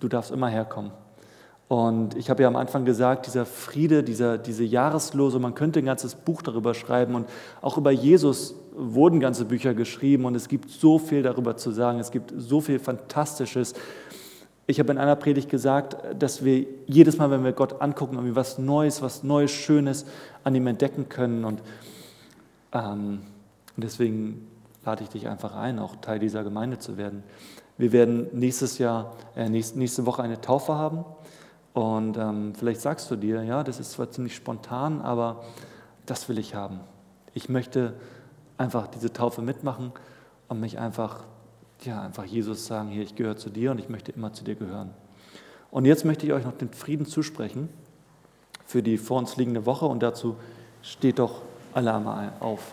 du 0.00 0.08
darfst 0.08 0.30
immer 0.30 0.48
herkommen. 0.48 0.92
Und 1.68 2.16
ich 2.16 2.30
habe 2.30 2.42
ja 2.42 2.48
am 2.48 2.56
Anfang 2.56 2.86
gesagt, 2.86 3.26
dieser 3.26 3.44
Friede, 3.44 4.02
dieser, 4.02 4.38
diese 4.38 4.64
Jahreslose, 4.64 5.38
man 5.38 5.54
könnte 5.54 5.80
ein 5.80 5.84
ganzes 5.84 6.14
Buch 6.14 6.40
darüber 6.40 6.72
schreiben 6.72 7.14
und 7.14 7.28
auch 7.60 7.76
über 7.76 7.90
Jesus 7.90 8.54
wurden 8.74 9.20
ganze 9.20 9.44
Bücher 9.44 9.74
geschrieben 9.74 10.24
und 10.24 10.34
es 10.34 10.48
gibt 10.48 10.70
so 10.70 10.98
viel 10.98 11.22
darüber 11.22 11.56
zu 11.58 11.70
sagen, 11.70 11.98
es 11.98 12.10
gibt 12.10 12.32
so 12.36 12.62
viel 12.62 12.78
Fantastisches. 12.78 13.74
Ich 14.70 14.78
habe 14.78 14.92
in 14.92 14.98
einer 14.98 15.16
Predigt 15.16 15.48
gesagt, 15.48 15.96
dass 16.18 16.44
wir 16.44 16.66
jedes 16.86 17.16
Mal, 17.16 17.30
wenn 17.30 17.42
wir 17.42 17.52
Gott 17.52 17.80
angucken, 17.80 18.16
irgendwie 18.16 18.36
was 18.36 18.58
Neues, 18.58 19.00
was 19.00 19.22
Neues, 19.22 19.50
Schönes 19.50 20.04
an 20.44 20.54
ihm 20.54 20.66
entdecken 20.66 21.08
können 21.08 21.46
und 21.46 21.62
ähm, 22.72 23.20
deswegen 23.78 24.46
lade 24.84 25.04
ich 25.04 25.08
dich 25.08 25.26
einfach 25.26 25.56
ein, 25.56 25.78
auch 25.78 25.96
Teil 25.96 26.18
dieser 26.18 26.44
Gemeinde 26.44 26.78
zu 26.78 26.98
werden. 26.98 27.22
Wir 27.78 27.92
werden 27.92 28.26
nächstes 28.32 28.76
Jahr, 28.76 29.16
äh, 29.36 29.48
nächste, 29.48 30.04
Woche 30.04 30.22
eine 30.22 30.40
Taufe 30.40 30.74
haben. 30.74 31.06
Und 31.72 32.18
ähm, 32.18 32.52
vielleicht 32.54 32.82
sagst 32.82 33.10
du 33.10 33.16
dir, 33.16 33.42
ja, 33.44 33.64
das 33.64 33.80
ist 33.80 33.92
zwar 33.92 34.10
ziemlich 34.10 34.34
spontan, 34.34 35.00
aber 35.00 35.44
das 36.04 36.28
will 36.28 36.38
ich 36.38 36.54
haben. 36.54 36.80
Ich 37.32 37.48
möchte 37.48 37.94
einfach 38.58 38.88
diese 38.88 39.14
Taufe 39.14 39.40
mitmachen 39.40 39.92
und 40.48 40.60
mich 40.60 40.78
einfach, 40.78 41.24
ja, 41.84 42.02
einfach 42.02 42.24
Jesus 42.24 42.66
sagen, 42.66 42.88
hier, 42.88 43.02
ich 43.02 43.14
gehöre 43.14 43.36
zu 43.36 43.50
dir 43.50 43.70
und 43.70 43.78
ich 43.78 43.88
möchte 43.88 44.12
immer 44.12 44.32
zu 44.32 44.44
dir 44.44 44.54
gehören. 44.54 44.90
Und 45.70 45.84
jetzt 45.84 46.04
möchte 46.04 46.26
ich 46.26 46.32
euch 46.32 46.44
noch 46.44 46.56
den 46.56 46.72
Frieden 46.72 47.06
zusprechen 47.06 47.68
für 48.66 48.82
die 48.82 48.98
vor 48.98 49.18
uns 49.18 49.36
liegende 49.36 49.66
Woche 49.66 49.86
und 49.86 50.02
dazu 50.02 50.36
steht 50.82 51.18
doch 51.18 51.42
alle 51.72 52.32
auf. 52.40 52.72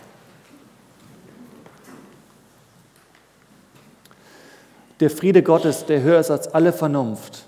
Der 5.00 5.10
Friede 5.10 5.42
Gottes, 5.42 5.84
der 5.84 6.02
höher 6.02 6.20
ist 6.20 6.30
als 6.30 6.48
alle 6.48 6.72
Vernunft, 6.72 7.46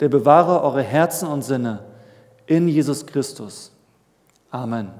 der 0.00 0.08
bewahre 0.08 0.62
eure 0.62 0.82
Herzen 0.82 1.28
und 1.28 1.42
Sinne 1.42 1.84
in 2.46 2.66
Jesus 2.66 3.06
Christus. 3.06 3.70
Amen. 4.50 4.90